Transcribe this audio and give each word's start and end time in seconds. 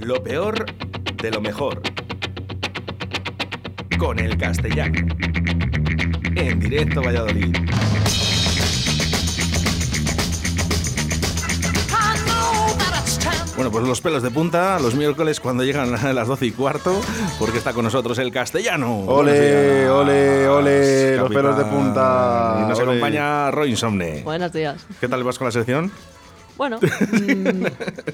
Lo 0.00 0.22
peor 0.22 0.66
de 1.22 1.30
lo 1.30 1.40
mejor. 1.40 1.82
Con 3.98 4.18
el 4.18 4.36
castellano. 4.38 4.98
En 6.36 6.58
directo 6.58 7.02
Valladolid. 7.02 7.54
Bueno, 13.56 13.70
pues 13.70 13.86
los 13.86 14.00
pelos 14.00 14.22
de 14.22 14.30
punta 14.30 14.78
los 14.80 14.94
miércoles 14.94 15.38
cuando 15.38 15.64
llegan 15.64 15.94
a 15.94 16.12
las 16.14 16.26
12 16.26 16.46
y 16.46 16.50
cuarto, 16.52 16.98
porque 17.38 17.58
está 17.58 17.74
con 17.74 17.84
nosotros 17.84 18.18
el 18.18 18.32
castellano. 18.32 19.00
Ole, 19.00 19.86
ole, 19.90 20.48
ole, 20.48 21.16
los 21.18 21.28
pelos 21.28 21.58
de 21.58 21.64
punta. 21.66 22.56
Y 22.58 22.68
nos 22.70 22.78
ole. 22.78 22.92
acompaña 22.92 23.50
Roy 23.50 23.68
Insomne. 23.68 24.22
Buenos 24.22 24.50
días. 24.50 24.86
¿Qué 24.98 25.08
tal 25.08 25.22
vas 25.24 25.36
con 25.36 25.44
la 25.44 25.52
sección? 25.52 25.92
Bueno, 26.60 26.78
mm, 26.82 27.64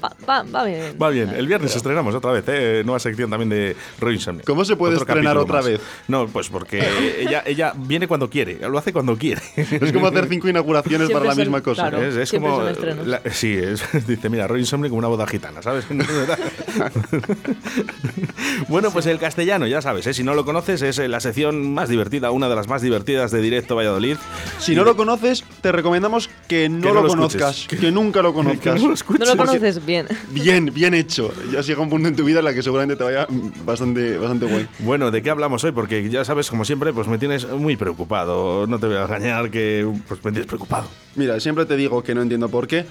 va, 0.01 0.15
va- 0.25 0.43
va 0.43 0.63
bien. 0.63 0.95
Va 1.01 1.09
bien. 1.09 1.31
El 1.31 1.47
viernes 1.47 1.75
estrenamos 1.75 2.15
otra 2.15 2.31
vez, 2.31 2.45
¿eh? 2.47 2.81
Nueva 2.85 2.97
sección 2.97 3.29
también 3.29 3.49
de 3.49 3.75
Roy. 3.99 4.17
¿Cómo 4.45 4.63
se 4.63 4.77
puede 4.77 4.95
Otro 4.95 5.05
estrenar 5.05 5.37
otra 5.37 5.57
más. 5.57 5.65
vez? 5.65 5.81
No, 6.07 6.27
pues 6.27 6.47
porque 6.47 6.81
ella, 7.19 7.43
ella 7.45 7.73
viene 7.75 8.07
cuando 8.07 8.29
quiere, 8.29 8.57
lo 8.69 8.77
hace 8.77 8.93
cuando 8.93 9.17
quiere. 9.17 9.41
Es 9.57 9.91
como 9.91 10.07
hacer 10.07 10.29
cinco 10.29 10.47
inauguraciones 10.47 11.07
Siempre 11.07 11.13
para 11.15 11.25
la 11.25 11.31
son- 11.35 11.43
misma 11.43 11.61
cosa. 11.61 11.89
claro. 11.89 12.01
Es, 12.05 12.31
como. 12.31 12.55
son 12.61 12.69
estrenos. 12.69 13.05
la- 13.05 13.21
sí, 13.31 13.53
es- 13.53 13.83
dice, 14.07 14.29
mira, 14.29 14.47
Roy 14.47 14.61
Insomne 14.61 14.87
como 14.87 14.99
una 14.99 15.09
boda 15.09 15.27
gitana, 15.27 15.61
¿sabes? 15.61 15.85
bueno, 18.69 18.91
pues 18.91 19.07
el 19.07 19.19
castellano, 19.19 19.67
ya 19.67 19.81
sabes, 19.81 20.07
¿eh? 20.07 20.13
si 20.13 20.23
no 20.23 20.35
lo 20.35 20.45
conoces, 20.45 20.81
es 20.83 20.99
eh, 20.99 21.09
la 21.09 21.19
sección 21.19 21.73
más 21.73 21.89
divertida, 21.89 22.31
una 22.31 22.47
de 22.47 22.55
las 22.55 22.69
más 22.69 22.81
divertidas 22.81 23.31
de 23.31 23.41
Directo 23.41 23.75
Valladolid. 23.75 24.15
Si 24.59 24.73
no 24.73 24.85
lo 24.85 24.95
conoces, 24.95 25.43
te 25.61 25.73
recomendamos 25.73 26.29
que 26.47 26.69
no, 26.69 26.81
Que 26.81 26.87
no 26.87 26.93
lo, 26.93 27.01
lo 27.03 27.09
conozcas, 27.09 27.67
que 27.67 27.91
nunca 27.91 28.21
lo 28.21 28.36
conozcas. 28.43 28.81
no 28.81 28.87
lo 28.89 28.93
escuches. 28.93 29.19
No 29.19 29.25
lo 29.33 29.37
Porque- 29.37 29.59
conoces 29.59 29.85
bien. 29.85 30.07
Bien, 30.31 30.71
bien 30.73 30.93
hecho. 30.93 31.31
Ya 31.51 31.61
llega 31.61 31.81
un 31.81 31.89
punto 31.89 32.07
en 32.07 32.15
tu 32.15 32.23
vida 32.23 32.39
en 32.39 32.45
la 32.45 32.53
que 32.53 32.61
seguramente 32.63 32.95
te 32.95 33.03
vaya 33.03 33.27
bastante, 33.65 34.17
bastante 34.17 34.45
guay. 34.45 34.67
Bueno, 34.79 35.11
¿de 35.11 35.21
qué 35.21 35.29
hablamos 35.29 35.63
hoy? 35.63 35.71
Porque 35.71 36.09
ya 36.09 36.23
sabes, 36.25 36.49
como 36.49 36.63
siempre, 36.65 36.93
pues 36.93 37.07
me 37.07 37.17
tienes 37.17 37.47
muy 37.49 37.75
preocupado. 37.75 38.65
No 38.67 38.79
te 38.79 38.87
voy 38.87 38.95
a 38.95 39.03
engañar 39.03 39.49
que 39.51 39.87
pues 40.07 40.23
me 40.23 40.31
tienes 40.31 40.47
preocupado. 40.47 40.87
Mira, 41.15 41.39
siempre 41.39 41.65
te 41.65 41.75
digo 41.75 42.01
que 42.03 42.13
no 42.15 42.21
entiendo 42.21 42.49
por 42.49 42.67
qué. 42.67 42.85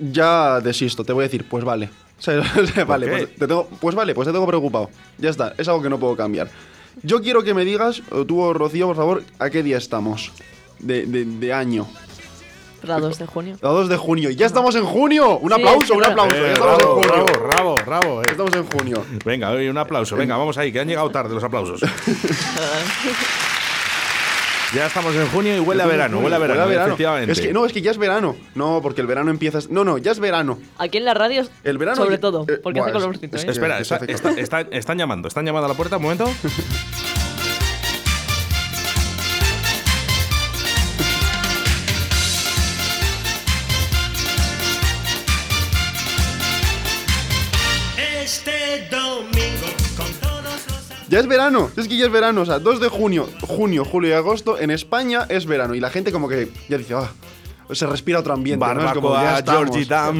Ya 0.00 0.60
desisto, 0.60 1.04
te 1.04 1.12
voy 1.12 1.22
a 1.24 1.26
decir, 1.28 1.44
pues 1.48 1.64
vale. 1.64 1.90
O 2.18 2.20
sea, 2.20 2.84
vale, 2.84 3.06
pues, 3.06 3.34
te 3.36 3.46
tengo, 3.46 3.68
pues 3.80 3.94
vale, 3.94 4.12
pues 4.12 4.26
te 4.26 4.32
tengo 4.32 4.44
preocupado. 4.46 4.90
Ya 5.18 5.30
está, 5.30 5.54
es 5.56 5.68
algo 5.68 5.80
que 5.82 5.88
no 5.88 6.00
puedo 6.00 6.16
cambiar. 6.16 6.50
Yo 7.04 7.22
quiero 7.22 7.44
que 7.44 7.54
me 7.54 7.64
digas, 7.64 8.02
o 8.10 8.24
tú, 8.24 8.52
Rocío, 8.52 8.88
por 8.88 8.96
favor, 8.96 9.22
a 9.38 9.50
qué 9.50 9.62
día 9.62 9.76
estamos 9.78 10.32
de, 10.80 11.06
de- 11.06 11.24
de 11.24 11.52
año. 11.52 11.86
Para 12.80 12.98
2 13.00 13.18
de 13.18 13.26
junio. 13.26 13.56
A 13.62 13.68
2 13.68 13.88
de 13.88 13.96
junio. 13.96 14.30
¡Ya 14.30 14.46
estamos 14.46 14.74
en 14.76 14.84
junio! 14.84 15.38
¡Un 15.38 15.48
Sí, 15.50 15.54
aplauso, 15.54 15.94
un 15.94 15.98
claro. 16.00 16.12
aplauso! 16.22 16.36
Eh, 16.36 16.40
¡Ya 16.48 16.52
estamos 16.52 16.76
bravo, 16.78 17.02
en 17.02 17.08
junio! 17.08 17.24
bravo, 17.26 17.46
bravo, 17.48 17.76
bravo, 17.86 18.20
eh. 18.20 18.24
Ya 18.26 18.32
estamos 18.32 18.54
en 18.54 18.66
junio. 18.66 19.04
Venga, 19.24 19.50
oye, 19.50 19.70
un 19.70 19.78
aplauso. 19.78 20.16
Venga, 20.16 20.36
vamos 20.36 20.56
ahí, 20.58 20.72
que 20.72 20.80
han 20.80 20.88
llegado 20.88 21.10
tarde 21.10 21.34
los 21.34 21.42
aplausos. 21.44 21.80
ya 24.74 24.86
estamos 24.86 25.14
en 25.14 25.26
junio 25.28 25.56
y 25.56 25.60
huele 25.60 25.82
a 25.82 25.86
verano, 25.86 26.18
huele 26.18 26.36
a 26.36 26.38
verano, 26.38 26.70
efectivamente. 26.70 27.32
Es 27.32 27.40
que, 27.40 27.52
no, 27.54 27.64
es 27.64 27.72
que 27.72 27.80
ya 27.80 27.90
es 27.90 27.96
verano. 27.98 28.36
No, 28.54 28.80
porque 28.82 29.00
el 29.00 29.06
verano 29.06 29.30
empieza. 29.30 29.60
No, 29.70 29.82
no, 29.84 29.96
ya 29.98 30.12
es 30.12 30.20
verano. 30.20 30.58
Aquí 30.76 30.98
en 30.98 31.04
la 31.06 31.14
radio, 31.14 31.44
El 31.64 31.78
verano 31.78 31.96
sobre 31.96 32.16
ya- 32.16 32.20
todo, 32.20 32.44
eh, 32.48 32.58
porque 32.62 32.80
buah, 32.80 32.88
hace 32.90 32.98
es- 32.98 33.02
colorcito. 33.04 33.36
es 33.38 33.44
¿eh? 33.44 33.50
Espera, 33.50 33.76
se 33.76 33.82
está- 33.82 33.96
hace 33.96 34.12
está- 34.12 34.30
está- 34.30 34.60
están 34.76 34.98
llamando, 34.98 35.28
están 35.28 35.46
llamando 35.46 35.66
a 35.66 35.68
la 35.68 35.74
puerta, 35.74 35.96
un 35.96 36.02
momento. 36.02 36.30
Ya 51.18 51.22
es 51.22 51.28
verano, 51.28 51.68
es 51.76 51.88
que 51.88 51.96
ya 51.96 52.06
es 52.06 52.12
verano, 52.12 52.42
o 52.42 52.46
sea, 52.46 52.60
2 52.60 52.78
de 52.78 52.86
junio, 52.86 53.28
junio, 53.40 53.84
julio 53.84 54.10
y 54.10 54.12
agosto 54.12 54.56
en 54.56 54.70
España 54.70 55.26
es 55.28 55.46
verano 55.46 55.74
y 55.74 55.80
la 55.80 55.90
gente 55.90 56.12
como 56.12 56.28
que 56.28 56.48
ya 56.68 56.78
dice, 56.78 56.94
ah, 56.94 57.10
se 57.72 57.88
respira 57.88 58.20
otro 58.20 58.34
ambiente, 58.34 58.64
¿no? 58.64 58.86
Es 58.86 58.92
como, 58.92 59.14
ya 59.14 59.22
Barbacoa, 59.22 59.38
estamos, 59.40 59.64
Georgita. 59.64 60.12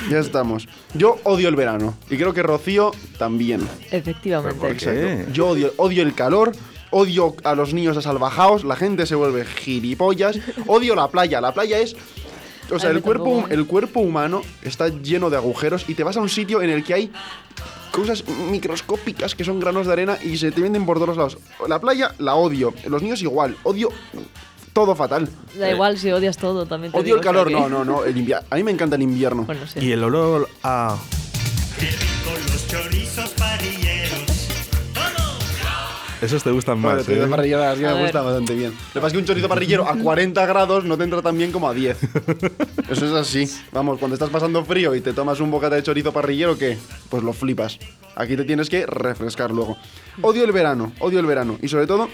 ya 0.10 0.18
estamos. 0.18 0.66
Yo 0.94 1.18
odio 1.24 1.50
el 1.50 1.56
verano 1.56 1.98
y 2.08 2.16
creo 2.16 2.32
que 2.32 2.42
Rocío 2.42 2.92
también. 3.18 3.68
Efectivamente. 3.90 4.58
¿Por 4.58 4.74
qué? 4.76 5.12
Exacto. 5.12 5.32
Yo 5.34 5.48
odio, 5.48 5.74
odio 5.76 6.02
el 6.02 6.14
calor, 6.14 6.52
odio 6.90 7.36
a 7.44 7.54
los 7.54 7.74
niños 7.74 7.98
asalvajados, 7.98 8.64
la 8.64 8.76
gente 8.76 9.04
se 9.04 9.14
vuelve 9.14 9.44
gilipollas, 9.44 10.38
odio 10.66 10.94
la 10.94 11.08
playa, 11.08 11.42
la 11.42 11.52
playa 11.52 11.80
es... 11.80 11.96
O 12.70 12.78
sea, 12.78 12.90
el 12.90 13.02
cuerpo, 13.02 13.44
el 13.50 13.66
cuerpo 13.66 14.00
humano 14.00 14.40
está 14.62 14.88
lleno 14.88 15.28
de 15.28 15.36
agujeros 15.36 15.84
y 15.86 15.94
te 15.94 16.02
vas 16.02 16.16
a 16.16 16.20
un 16.22 16.30
sitio 16.30 16.62
en 16.62 16.70
el 16.70 16.82
que 16.82 16.94
hay 16.94 17.12
cosas 17.96 18.28
microscópicas 18.28 19.34
que 19.34 19.42
son 19.42 19.58
granos 19.58 19.86
de 19.86 19.94
arena 19.94 20.18
y 20.22 20.36
se 20.36 20.52
te 20.52 20.60
venden 20.60 20.84
por 20.84 20.98
todos 20.98 21.16
lados. 21.16 21.38
La 21.66 21.80
playa 21.80 22.14
la 22.18 22.34
odio, 22.34 22.74
los 22.86 23.02
niños 23.02 23.22
igual, 23.22 23.56
odio 23.62 23.88
todo 24.74 24.94
fatal. 24.94 25.26
Da 25.58 25.70
igual 25.70 25.96
si 25.96 26.12
odias 26.12 26.36
todo 26.36 26.66
también. 26.66 26.92
te 26.92 26.98
Odio 26.98 27.04
digo, 27.06 27.16
el 27.16 27.22
calor, 27.22 27.46
o 27.46 27.50
sea 27.50 27.60
no, 27.60 27.68
no, 27.70 27.84
no, 27.86 28.04
el 28.04 28.14
invierno. 28.14 28.46
A 28.50 28.56
mí 28.56 28.62
me 28.62 28.70
encanta 28.70 28.96
el 28.96 29.02
invierno. 29.02 29.44
Bueno, 29.44 29.66
sí. 29.66 29.80
Y 29.80 29.92
el 29.92 30.04
olor 30.04 30.46
a. 30.62 30.98
los 32.52 32.68
chorizos. 32.68 33.34
Esos 36.20 36.42
te 36.42 36.50
gustan 36.50 36.78
más. 36.78 37.06
digo 37.06 37.24
¿eh? 37.24 37.28
parrillera, 37.28 37.72
así 37.72 37.84
A 37.84 37.88
me 37.88 37.94
ver. 37.94 38.02
gusta 38.04 38.22
bastante 38.22 38.54
bien. 38.54 38.70
Lo 38.72 38.92
que 38.94 39.00
pasa 39.00 39.06
es 39.08 39.12
que 39.12 39.18
un 39.18 39.24
chorizo 39.24 39.48
parrillero 39.48 39.86
a 39.86 39.96
40 39.96 40.46
grados 40.46 40.84
no 40.84 40.96
te 40.96 41.04
entra 41.04 41.20
tan 41.22 41.36
bien 41.36 41.52
como 41.52 41.68
a 41.68 41.74
10. 41.74 41.98
Eso 42.90 43.06
es 43.06 43.12
así. 43.12 43.48
Vamos, 43.72 43.98
cuando 43.98 44.14
estás 44.14 44.30
pasando 44.30 44.64
frío 44.64 44.94
y 44.94 45.00
te 45.00 45.12
tomas 45.12 45.40
un 45.40 45.50
bocata 45.50 45.76
de 45.76 45.82
chorizo 45.82 46.12
parrillero, 46.12 46.56
¿qué? 46.56 46.78
Pues 47.10 47.22
lo 47.22 47.32
flipas. 47.32 47.78
Aquí 48.14 48.36
te 48.36 48.44
tienes 48.44 48.70
que 48.70 48.86
refrescar 48.86 49.50
luego. 49.50 49.76
Odio 50.22 50.44
el 50.44 50.52
verano, 50.52 50.92
odio 51.00 51.20
el 51.20 51.26
verano. 51.26 51.58
Y 51.60 51.68
sobre 51.68 51.86
todo, 51.86 52.08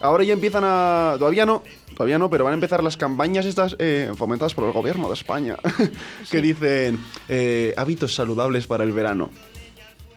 ahora 0.00 0.24
ya 0.24 0.32
empiezan 0.32 0.64
a... 0.66 1.14
Todavía 1.18 1.46
no, 1.46 1.62
todavía 1.96 2.18
no, 2.18 2.28
pero 2.28 2.44
van 2.44 2.52
a 2.52 2.54
empezar 2.54 2.82
las 2.82 2.96
campañas 2.96 3.46
estas 3.46 3.76
eh, 3.78 4.10
fomentadas 4.16 4.54
por 4.54 4.64
el 4.64 4.72
gobierno 4.72 5.06
de 5.06 5.14
España. 5.14 5.56
que 6.30 6.42
dicen 6.42 6.98
eh, 7.28 7.74
hábitos 7.76 8.12
saludables 8.14 8.66
para 8.66 8.82
el 8.82 8.90
verano 8.90 9.30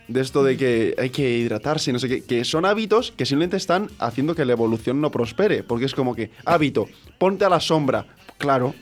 de 0.09 0.21
esto 0.21 0.43
de 0.43 0.57
que 0.57 0.95
hay 0.97 1.11
que 1.11 1.37
hidratarse, 1.37 1.93
no 1.93 1.99
sé 1.99 2.09
qué, 2.09 2.23
que 2.23 2.43
son 2.43 2.65
hábitos 2.65 3.13
que 3.15 3.25
simplemente 3.25 3.57
están 3.57 3.89
haciendo 3.99 4.35
que 4.35 4.43
la 4.43 4.53
evolución 4.53 4.99
no 4.99 5.11
prospere, 5.11 5.63
porque 5.63 5.85
es 5.85 5.93
como 5.93 6.15
que, 6.15 6.31
hábito, 6.45 6.87
ponte 7.17 7.45
a 7.45 7.49
la 7.49 7.59
sombra, 7.59 8.05
claro. 8.37 8.73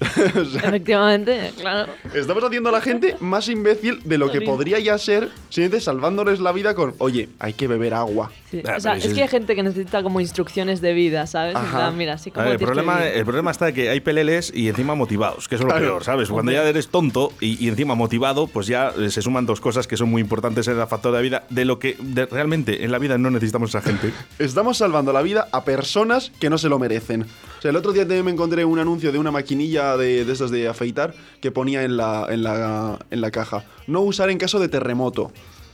O 0.00 0.44
sea, 0.44 0.60
Efectivamente, 0.62 1.52
claro. 1.60 1.92
estamos 2.14 2.42
haciendo 2.44 2.68
a 2.68 2.72
la 2.72 2.80
gente 2.80 3.16
más 3.20 3.48
imbécil 3.48 4.00
de 4.04 4.18
lo 4.18 4.30
que 4.30 4.40
podría 4.40 4.78
ya 4.78 4.98
ser, 4.98 5.30
simplemente 5.48 5.80
salvándoles 5.84 6.40
la 6.40 6.52
vida 6.52 6.74
con, 6.74 6.94
oye, 6.98 7.28
hay 7.38 7.52
que 7.52 7.66
beber 7.68 7.94
agua. 7.94 8.30
Sí. 8.50 8.62
Ah, 8.66 8.74
o 8.76 8.80
sea, 8.80 8.96
es 8.96 9.04
eso 9.06 9.14
que 9.14 9.22
hay 9.22 9.28
gente 9.28 9.54
que 9.54 9.62
necesita 9.62 10.02
como 10.02 10.20
instrucciones 10.20 10.80
de 10.80 10.92
vida, 10.92 11.26
¿sabes? 11.26 11.56
Ajá. 11.56 11.78
plan, 11.78 11.96
mira, 11.96 12.14
así 12.14 12.30
A 12.30 12.34
como 12.34 12.44
ver, 12.46 12.54
el, 12.54 12.58
problema, 12.66 13.04
el 13.06 13.24
problema 13.24 13.50
está 13.50 13.72
que 13.72 13.88
hay 13.90 14.00
peleles 14.00 14.52
y 14.54 14.68
encima 14.68 14.94
motivados, 14.94 15.48
que 15.48 15.56
eso 15.56 15.66
es 15.66 15.72
lo 15.74 15.78
peor, 15.80 16.04
¿sabes? 16.04 16.28
Cuando 16.28 16.52
ya 16.52 16.62
eres 16.64 16.88
tonto 16.88 17.32
y, 17.40 17.64
y 17.64 17.68
encima 17.68 17.94
motivado, 17.94 18.46
pues 18.46 18.66
ya 18.66 18.92
se 19.08 19.22
suman 19.22 19.46
dos 19.46 19.60
cosas 19.60 19.86
que 19.86 19.96
son 19.96 20.08
muy 20.10 20.20
importantes 20.20 20.68
en 20.68 20.78
el 20.78 20.86
factor 20.86 21.12
de 21.12 21.18
la 21.18 21.22
vida, 21.22 21.44
de 21.50 21.64
lo 21.64 21.78
que 21.78 21.96
de- 22.00 22.26
realmente 22.26 22.84
en 22.84 22.92
la 22.92 22.98
vida 22.98 23.18
no 23.18 23.30
necesitamos 23.30 23.70
esa 23.70 23.82
gente. 23.82 24.12
Estamos 24.38 24.78
salvando 24.78 25.12
la 25.12 25.22
vida 25.22 25.48
a 25.52 25.64
personas 25.64 26.30
que 26.40 26.50
no 26.50 26.58
se 26.58 26.68
lo 26.68 26.78
merecen. 26.78 27.26
Sea, 27.64 27.70
el 27.70 27.78
otro 27.78 27.92
día 27.92 28.02
también 28.02 28.26
me 28.26 28.30
encontré 28.30 28.62
un 28.62 28.78
anuncio 28.78 29.10
de 29.10 29.18
una 29.18 29.30
maquinilla 29.30 29.96
de, 29.96 30.26
de 30.26 30.32
estos 30.34 30.50
de 30.50 30.68
afeitar 30.68 31.14
que 31.40 31.50
ponía 31.50 31.82
en 31.82 31.96
la, 31.96 32.26
en, 32.28 32.42
la, 32.42 32.98
en 33.10 33.22
la 33.22 33.30
caja. 33.30 33.64
No 33.86 34.02
usar 34.02 34.28
en 34.28 34.36
caso 34.36 34.60
de 34.60 34.68
terremoto. 34.68 35.32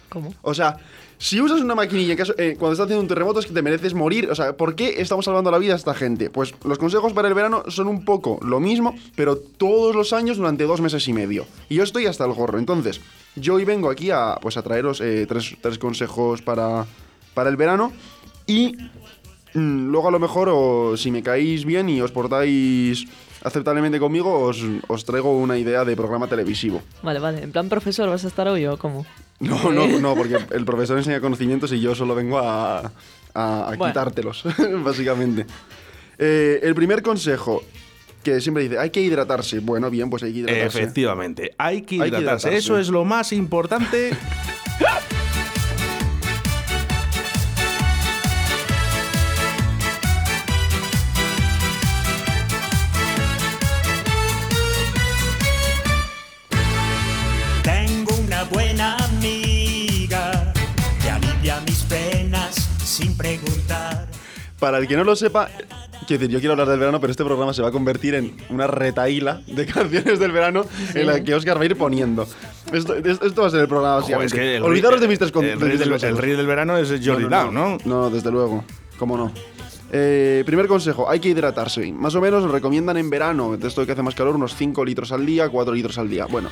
¿Cómo? 0.08 0.32
O 0.42 0.54
sea, 0.54 0.76
si 1.18 1.40
usas 1.40 1.60
una 1.60 1.74
maquinilla 1.74 2.12
en 2.12 2.16
caso- 2.16 2.34
eh, 2.38 2.54
cuando 2.56 2.74
estás 2.74 2.84
haciendo 2.84 3.02
un 3.02 3.08
terremoto 3.08 3.40
es 3.40 3.46
que 3.46 3.52
te 3.52 3.60
mereces 3.60 3.92
morir. 3.92 4.30
O 4.30 4.36
sea, 4.36 4.56
¿por 4.56 4.76
qué 4.76 5.00
estamos 5.00 5.24
salvando 5.24 5.50
la 5.50 5.58
vida 5.58 5.72
a 5.72 5.76
esta 5.76 5.92
gente? 5.92 6.30
Pues 6.30 6.54
los 6.62 6.78
consejos 6.78 7.12
para 7.12 7.26
el 7.26 7.34
verano 7.34 7.64
son 7.66 7.88
un 7.88 8.04
poco 8.04 8.38
lo 8.40 8.60
mismo, 8.60 8.94
pero 9.16 9.36
todos 9.36 9.92
los 9.96 10.12
años 10.12 10.36
durante 10.36 10.62
dos 10.66 10.80
meses 10.80 11.08
y 11.08 11.12
medio. 11.12 11.44
Y 11.68 11.74
yo 11.74 11.82
estoy 11.82 12.06
hasta 12.06 12.24
el 12.24 12.32
gorro. 12.34 12.60
Entonces, 12.60 13.00
yo 13.34 13.54
hoy 13.54 13.64
vengo 13.64 13.90
aquí 13.90 14.12
a, 14.12 14.36
pues, 14.40 14.56
a 14.56 14.62
traeros 14.62 15.00
eh, 15.00 15.26
tres, 15.28 15.56
tres 15.60 15.76
consejos 15.80 16.40
para, 16.40 16.86
para 17.34 17.50
el 17.50 17.56
verano. 17.56 17.92
Y 18.46 18.76
luego 19.54 20.08
a 20.08 20.10
lo 20.10 20.18
mejor, 20.18 20.48
o, 20.52 20.96
si 20.96 21.10
me 21.10 21.22
caéis 21.22 21.64
bien 21.64 21.88
y 21.88 22.00
os 22.00 22.12
portáis 22.12 23.04
aceptablemente 23.42 23.98
conmigo, 23.98 24.38
os, 24.40 24.62
os 24.88 25.04
traigo 25.04 25.36
una 25.36 25.56
idea 25.58 25.84
de 25.84 25.96
programa 25.96 26.26
televisivo. 26.28 26.82
Vale, 27.02 27.18
vale. 27.20 27.42
En 27.42 27.52
plan 27.52 27.68
profesor, 27.68 28.08
¿vas 28.08 28.24
a 28.24 28.28
estar 28.28 28.46
hoy 28.48 28.66
o 28.66 28.76
cómo? 28.78 29.06
No, 29.40 29.72
no, 29.72 29.86
no, 29.98 30.14
porque 30.14 30.38
el 30.52 30.64
profesor 30.64 30.98
enseña 30.98 31.20
conocimientos 31.20 31.72
y 31.72 31.80
yo 31.80 31.94
solo 31.94 32.14
vengo 32.14 32.38
a, 32.38 32.78
a- 32.80 32.90
a 33.34 33.66
Bueno. 33.76 33.86
quitártelos, 33.86 34.44
básicamente. 34.84 35.46
Eh, 36.18 36.60
el 36.62 36.74
primer 36.74 37.02
consejo, 37.02 37.62
que 38.22 38.42
siempre 38.42 38.64
dice, 38.64 38.78
hay 38.78 38.90
que 38.90 39.00
hidratarse. 39.00 39.60
Bueno, 39.60 39.88
bien, 39.88 40.10
pues 40.10 40.22
hay 40.22 40.34
que 40.34 40.38
hidratarse. 40.40 40.78
Efectivamente, 40.82 41.54
hay 41.56 41.80
que 41.82 41.94
Hay 41.94 42.10
que 42.10 42.18
hidratarse. 42.18 42.48
hidratarse. 42.48 42.56
Eso 42.58 42.78
es 42.78 42.90
lo 42.90 43.06
más 43.06 43.32
importante. 43.32 44.10
Para 64.60 64.78
el 64.78 64.86
que 64.86 64.94
no 64.96 65.04
lo 65.04 65.16
sepa, 65.16 65.48
quiero 66.06 66.20
decir, 66.20 66.28
yo 66.28 66.38
quiero 66.38 66.52
hablar 66.52 66.68
del 66.68 66.78
verano, 66.78 67.00
pero 67.00 67.10
este 67.10 67.24
programa 67.24 67.54
se 67.54 67.62
va 67.62 67.68
a 67.68 67.72
convertir 67.72 68.14
en 68.14 68.36
una 68.50 68.66
retaíla 68.66 69.40
de 69.46 69.64
canciones 69.72 70.18
del 70.18 70.32
verano 70.32 70.66
en 70.94 71.06
la 71.06 71.24
que 71.24 71.34
Oscar 71.34 71.56
va 71.58 71.62
a 71.62 71.64
ir 71.64 71.76
poniendo. 71.78 72.26
Esto, 72.72 72.94
es- 72.94 73.20
esto 73.22 73.40
va 73.42 73.48
a 73.48 73.50
ser 73.50 73.60
el 73.60 73.68
programa, 73.68 74.02
Joder, 74.02 74.22
es 74.22 74.32
que 74.34 74.56
el 74.56 74.62
Olvidaros 74.62 75.00
rey- 75.00 75.08
de 75.08 75.16
Mr. 75.26 75.32
Con- 75.32 75.44
el, 75.46 75.58
rey 75.60 75.78
del, 75.78 75.88
Consejos. 75.90 76.16
el 76.16 76.22
rey 76.22 76.36
del 76.36 76.46
verano 76.46 76.76
es 76.76 76.88
Jordi 77.04 77.24
Down, 77.24 77.54
¿no? 77.54 77.78
No, 77.86 78.10
desde 78.10 78.30
luego. 78.30 78.64
¿Cómo 78.98 79.16
no? 79.16 79.32
Eh, 79.92 80.42
primer 80.46 80.68
consejo, 80.68 81.10
hay 81.10 81.18
que 81.20 81.30
hidratarse. 81.30 81.90
Más 81.92 82.14
o 82.14 82.20
menos 82.20 82.48
recomiendan 82.48 82.96
en 82.98 83.08
verano, 83.10 83.56
de 83.56 83.66
esto 83.66 83.84
que 83.86 83.92
hace 83.92 84.02
más 84.02 84.14
calor, 84.14 84.36
unos 84.36 84.54
5 84.54 84.84
litros 84.84 85.10
al 85.10 85.24
día, 85.26 85.48
4 85.48 85.74
litros 85.74 85.96
al 85.98 86.08
día. 86.08 86.26
Bueno, 86.26 86.48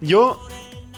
yo 0.00 0.38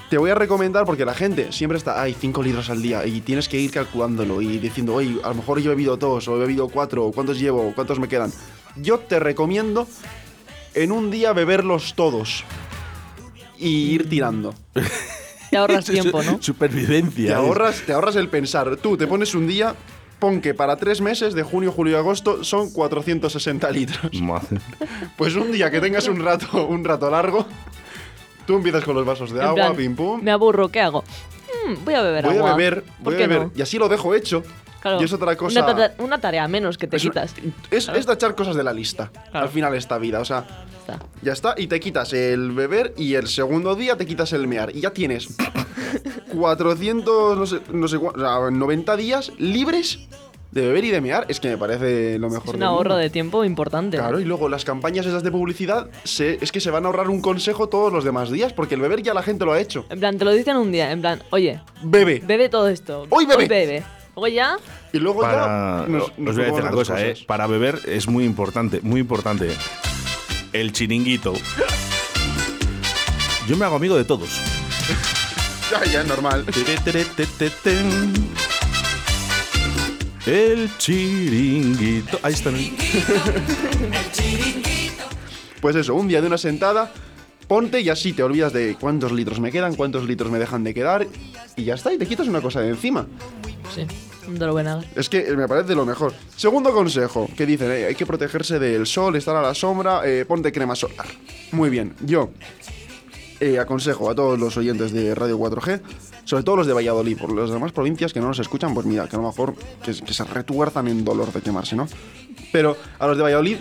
te 0.08 0.18
voy 0.18 0.30
a 0.30 0.34
recomendar 0.34 0.84
porque 0.84 1.04
la 1.04 1.14
gente 1.14 1.52
siempre 1.52 1.78
está, 1.78 2.00
ay, 2.00 2.14
5 2.18 2.42
litros 2.42 2.70
al 2.70 2.82
día 2.82 3.06
y 3.06 3.20
tienes 3.20 3.48
que 3.48 3.58
ir 3.58 3.70
calculándolo 3.70 4.40
y 4.40 4.58
diciendo, 4.58 4.94
oye, 4.94 5.16
a 5.22 5.28
lo 5.28 5.34
mejor 5.36 5.60
yo 5.60 5.72
he 5.72 5.74
bebido 5.74 5.96
dos 5.96 6.28
o 6.28 6.36
he 6.36 6.38
bebido 6.38 6.68
cuatro, 6.68 7.06
o 7.06 7.12
¿cuántos 7.12 7.38
llevo? 7.38 7.72
¿Cuántos 7.74 7.98
me 7.98 8.08
quedan? 8.08 8.32
Yo 8.76 8.98
te 8.98 9.18
recomiendo 9.18 9.88
en 10.74 10.92
un 10.92 11.10
día 11.10 11.32
beberlos 11.32 11.94
todos 11.94 12.44
y 13.58 13.94
ir 13.94 14.08
tirando. 14.08 14.54
Te 15.50 15.56
ahorras 15.56 15.84
tiempo, 15.84 16.22
¿no? 16.24 16.42
Supervivencia. 16.42 17.28
Te 17.28 17.34
ahorras, 17.34 17.82
te 17.86 17.92
ahorras 17.92 18.16
el 18.16 18.28
pensar. 18.28 18.76
Tú 18.76 18.96
te 18.96 19.06
pones 19.06 19.32
un 19.32 19.46
día, 19.46 19.76
pon 20.18 20.40
que 20.40 20.54
para 20.54 20.76
tres 20.76 21.00
meses, 21.00 21.34
de 21.34 21.44
junio, 21.44 21.70
julio 21.70 21.94
y 21.94 21.96
agosto, 21.96 22.42
son 22.42 22.72
460 22.72 23.70
litros. 23.70 24.20
Madre. 24.20 24.58
Pues 25.16 25.36
un 25.36 25.52
día 25.52 25.70
que 25.70 25.80
tengas 25.80 26.08
un 26.08 26.18
rato, 26.18 26.66
un 26.66 26.84
rato 26.84 27.08
largo, 27.10 27.46
tú 28.46 28.56
empiezas 28.56 28.84
con 28.84 28.94
los 28.94 29.04
vasos 29.04 29.30
de 29.32 29.40
En 29.40 29.44
agua, 29.46 29.54
plan, 29.54 29.76
pim 29.76 29.94
pum. 29.96 30.20
Me 30.22 30.30
aburro, 30.30 30.68
¿qué 30.68 30.80
hago? 30.80 31.04
Mm, 31.66 31.84
voy 31.84 31.94
a 31.94 32.02
beber 32.02 32.24
Voy 32.26 32.36
agua. 32.36 32.52
a 32.52 32.56
beber, 32.56 32.82
¿Por 32.82 33.14
voy 33.14 33.14
a 33.14 33.26
beber. 33.26 33.42
no? 33.46 33.52
Y 33.56 33.62
así 33.62 33.78
lo 33.78 33.88
dejo 33.88 34.14
hecho. 34.14 34.42
Claro, 34.80 35.00
Y 35.00 35.04
es 35.04 35.12
otra 35.12 35.34
cosa. 35.36 35.64
Una, 35.64 35.74
ta- 35.74 35.94
una 36.02 36.20
tarea 36.20 36.46
menos 36.46 36.78
que 36.78 36.86
te 36.86 36.96
es, 36.96 37.02
quitas. 37.02 37.34
es, 37.70 37.84
Claro. 37.86 37.98
es 37.98 38.06
tachar 38.06 38.34
cosas 38.36 38.54
de 38.54 38.62
la 38.62 38.72
lista. 38.72 39.10
Claro. 39.30 39.46
Al 39.46 39.52
final 39.52 39.74
esta 39.74 39.98
vida. 39.98 40.20
O 40.20 40.24
sea, 40.24 40.46
Está. 40.80 41.00
ya 41.22 41.32
está. 41.32 41.54
Y 41.56 41.66
te 41.66 41.80
quitas 41.80 42.12
el 42.12 42.52
beber 42.52 42.94
y 42.96 43.14
el 43.14 43.26
segundo 43.26 43.74
día 43.74 43.96
te 43.96 44.06
quitas 44.06 44.32
el 44.32 44.46
mear. 44.46 44.74
Y 44.76 44.82
ya 44.82 44.90
tienes 44.92 45.28
400, 46.32 47.36
no 47.36 47.46
sé, 47.46 47.60
no 47.72 47.88
sé 47.88 47.96
o 47.96 48.12
sea, 48.16 48.50
90 48.50 48.96
días 48.96 49.32
libres 49.38 49.98
de 50.56 50.66
beber 50.66 50.84
y 50.84 50.90
de 50.90 51.00
mear. 51.00 51.24
Es 51.28 51.38
que 51.38 51.48
me 51.48 51.56
parece 51.58 52.18
lo 52.18 52.28
mejor 52.28 52.48
Es 52.48 52.54
un 52.54 52.60
del 52.60 52.68
ahorro 52.68 52.90
mundo. 52.90 52.96
de 52.96 53.10
tiempo 53.10 53.44
importante. 53.44 53.96
Claro, 53.98 54.18
y 54.18 54.24
luego 54.24 54.48
las 54.48 54.64
campañas 54.64 55.06
esas 55.06 55.22
de 55.22 55.30
publicidad, 55.30 55.88
se- 56.04 56.38
es 56.40 56.50
que 56.50 56.60
se 56.60 56.70
van 56.70 56.84
a 56.84 56.86
ahorrar 56.88 57.08
un 57.10 57.20
consejo 57.20 57.68
todos 57.68 57.92
los 57.92 58.02
demás 58.04 58.30
días, 58.30 58.52
porque 58.52 58.74
el 58.74 58.80
beber 58.80 59.02
ya 59.02 59.14
la 59.14 59.22
gente 59.22 59.44
lo 59.44 59.52
ha 59.52 59.60
hecho. 59.60 59.86
En 59.90 60.00
plan, 60.00 60.18
te 60.18 60.24
lo 60.24 60.32
dicen 60.32 60.56
un 60.56 60.72
día, 60.72 60.90
en 60.90 61.00
plan, 61.00 61.22
oye, 61.30 61.60
Bebe. 61.82 62.22
bebe 62.26 62.48
todo 62.48 62.68
esto. 62.68 63.06
Hoy 63.10 63.26
bebe. 63.26 63.46
bebe. 63.46 63.82
Luego 64.16 64.28
ya, 64.28 64.56
Y 64.92 64.98
luego 64.98 65.20
Para, 65.20 65.82
ya. 65.82 65.84
nos- 65.88 66.04
os 66.04 66.18
nos 66.18 66.34
voy 66.36 66.44
a 66.44 66.46
decir 66.48 66.62
una 66.62 66.70
cosa, 66.70 67.06
¿eh? 67.06 67.14
Para 67.26 67.46
beber 67.46 67.78
es 67.86 68.08
muy 68.08 68.24
importante, 68.24 68.80
muy 68.82 69.00
importante. 69.00 69.50
El 70.54 70.72
chiringuito. 70.72 71.34
Yo 73.46 73.56
me 73.58 73.64
hago 73.66 73.76
amigo 73.76 73.96
de 73.96 74.04
todos. 74.04 74.28
Ya, 75.68 75.84
ya, 75.84 76.00
es 76.02 76.06
normal. 76.06 76.44
El 80.26 80.76
chiringuito. 80.78 82.18
Ahí 82.22 82.34
está. 82.34 82.50
Pues 85.60 85.74
eso, 85.74 85.94
un 85.94 86.06
día 86.06 86.20
de 86.20 86.26
una 86.28 86.38
sentada, 86.38 86.92
ponte 87.48 87.80
y 87.80 87.88
así 87.88 88.12
te 88.12 88.22
olvidas 88.22 88.52
de 88.52 88.76
cuántos 88.78 89.10
litros 89.10 89.40
me 89.40 89.50
quedan, 89.50 89.74
cuántos 89.74 90.04
litros 90.04 90.30
me 90.30 90.38
dejan 90.38 90.62
de 90.62 90.74
quedar, 90.74 91.06
y 91.56 91.64
ya 91.64 91.74
está, 91.74 91.92
y 91.92 91.98
te 91.98 92.06
quitas 92.06 92.28
una 92.28 92.40
cosa 92.40 92.60
de 92.60 92.68
encima. 92.68 93.06
sí, 93.74 93.84
no 94.28 94.38
te 94.38 94.46
lo 94.46 94.54
ven 94.54 94.68
a. 94.68 94.84
Es 94.94 95.08
que 95.08 95.24
me 95.34 95.48
parece 95.48 95.74
lo 95.74 95.84
mejor. 95.86 96.12
Segundo 96.36 96.72
consejo, 96.72 97.28
que 97.36 97.46
dicen, 97.46 97.72
eh, 97.72 97.86
hay 97.86 97.94
que 97.94 98.06
protegerse 98.06 98.58
del 98.58 98.86
sol, 98.86 99.16
estar 99.16 99.34
a 99.34 99.42
la 99.42 99.54
sombra, 99.54 100.02
eh, 100.04 100.24
ponte 100.24 100.52
crema 100.52 100.76
solar. 100.76 101.06
Muy 101.52 101.70
bien, 101.70 101.94
yo 102.04 102.30
eh, 103.40 103.58
aconsejo 103.58 104.10
a 104.10 104.14
todos 104.14 104.38
los 104.38 104.56
oyentes 104.56 104.92
de 104.92 105.14
Radio 105.14 105.38
4G, 105.38 105.80
sobre 106.26 106.42
todo 106.42 106.56
los 106.56 106.66
de 106.66 106.74
Valladolid, 106.74 107.16
por 107.16 107.32
las 107.32 107.50
demás 107.50 107.72
provincias 107.72 108.12
que 108.12 108.20
no 108.20 108.26
nos 108.26 108.40
escuchan, 108.40 108.74
pues 108.74 108.84
mira, 108.84 109.08
que 109.08 109.16
a 109.16 109.20
lo 109.20 109.28
mejor 109.28 109.54
que, 109.82 109.94
se 109.94 110.24
retuerzan 110.24 110.88
en 110.88 111.04
dolor 111.04 111.32
de 111.32 111.40
quemarse, 111.40 111.76
¿no? 111.76 111.86
Pero 112.52 112.76
a 112.98 113.06
los 113.06 113.16
de 113.16 113.22
Valladolid, 113.22 113.58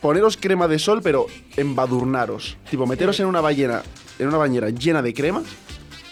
poneros 0.00 0.36
crema 0.36 0.68
de 0.68 0.78
sol, 0.78 1.00
pero 1.02 1.26
embadurnaros. 1.56 2.58
Tipo, 2.70 2.86
meteros 2.86 3.18
en 3.20 3.26
una 3.26 3.40
bañera, 3.40 3.82
en 4.18 4.28
una 4.28 4.36
bañera 4.36 4.68
llena 4.68 5.00
de 5.00 5.14
crema 5.14 5.42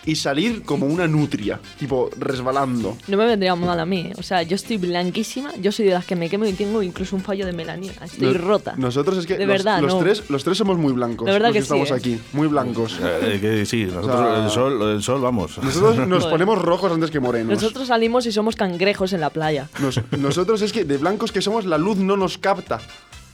y 0.06 0.16
salir 0.16 0.62
como 0.62 0.86
una 0.86 1.06
nutria, 1.06 1.60
tipo, 1.78 2.08
resbalando. 2.18 2.96
No 3.08 3.16
me 3.16 3.26
vendría 3.26 3.54
mal 3.54 3.78
a 3.78 3.84
mí, 3.86 4.00
¿eh? 4.00 4.12
o 4.16 4.22
sea, 4.22 4.42
yo 4.42 4.54
estoy 4.56 4.78
blanquísima, 4.78 5.54
yo 5.60 5.72
soy 5.72 5.86
de 5.86 5.92
las 5.92 6.04
que 6.06 6.16
me 6.16 6.28
quemo 6.30 6.46
y 6.46 6.52
tengo 6.54 6.82
incluso 6.82 7.16
un 7.16 7.22
fallo 7.22 7.44
de 7.46 7.52
melanina, 7.52 7.92
estoy 8.04 8.28
Nos- 8.32 8.40
rota. 8.40 8.74
Nosotros 8.76 9.18
es 9.18 9.26
que 9.26 9.36
De 9.36 9.46
los, 9.46 9.52
verdad, 9.58 9.80
los 9.80 9.94
no. 9.94 10.00
tres, 10.00 10.28
los 10.30 10.42
tres 10.44 10.56
somos 10.58 10.78
muy 10.78 10.92
blancos. 10.92 11.26
De 11.26 11.32
verdad 11.32 11.48
los 11.48 11.52
que 11.54 11.58
estamos 11.60 11.88
sí, 11.88 11.94
¿eh? 11.94 11.96
aquí, 11.96 12.20
muy 12.32 12.48
blancos. 12.48 12.98
Eh, 13.02 13.38
que 13.40 13.66
sí, 13.66 13.84
nosotros, 13.84 14.14
O 14.14 14.18
sea, 14.34 14.44
el, 14.44 14.50
sol, 14.50 14.82
el 14.94 15.02
sol, 15.02 15.20
vamos. 15.20 15.58
Nosotros 15.62 15.96
nos 16.08 16.26
ponemos 16.26 16.58
rojos 16.60 16.90
antes 16.92 17.10
que 17.10 17.20
morenos. 17.20 17.60
Nosotros 17.62 17.88
salimos 17.88 18.24
y 18.26 18.32
somos 18.32 18.56
cangrejos 18.56 19.12
en 19.12 19.20
la 19.20 19.30
playa. 19.30 19.68
Nos- 19.80 20.00
nosotros 20.18 20.62
es 20.62 20.72
que 20.72 20.84
de 20.84 20.96
blancos 20.96 21.30
que 21.32 21.42
somos, 21.42 21.64
la 21.66 21.76
luz 21.78 21.98
no 21.98 22.16
nos 22.16 22.38
capta. 22.38 22.80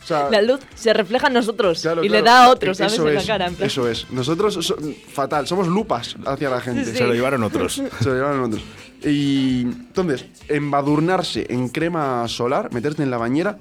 O 0.06 0.08
sea, 0.08 0.30
La 0.30 0.40
luz 0.40 0.60
se 0.76 0.92
refleja 0.92 1.26
en 1.26 1.32
nosotros 1.32 1.82
claro, 1.82 2.04
y 2.04 2.08
le 2.08 2.22
da 2.22 2.44
a 2.44 2.50
otros, 2.50 2.78
¿sabes? 2.78 2.92
Eso 2.92 3.08
en 3.08 3.14
la 3.14 3.20
es, 3.20 3.26
cara. 3.26 3.46
En 3.48 3.56
plan. 3.56 3.66
Eso 3.66 3.88
es. 3.88 4.08
Nosotros, 4.12 4.54
so- 4.64 4.76
fatal, 5.12 5.48
somos 5.48 5.66
lupas 5.66 6.14
hacia 6.24 6.48
la 6.48 6.60
gente. 6.60 6.84
Sí. 6.84 6.96
Se 6.98 7.04
lo 7.04 7.12
llevaron 7.12 7.42
otros. 7.42 7.74
Se 8.00 8.08
lo 8.08 8.14
llevaron 8.14 8.44
otros. 8.44 8.62
Y 9.02 9.62
entonces, 9.62 10.26
embadurnarse 10.48 11.46
en 11.50 11.68
crema 11.70 12.28
solar, 12.28 12.72
meterte 12.72 13.02
en 13.02 13.10
la 13.10 13.18
bañera 13.18 13.58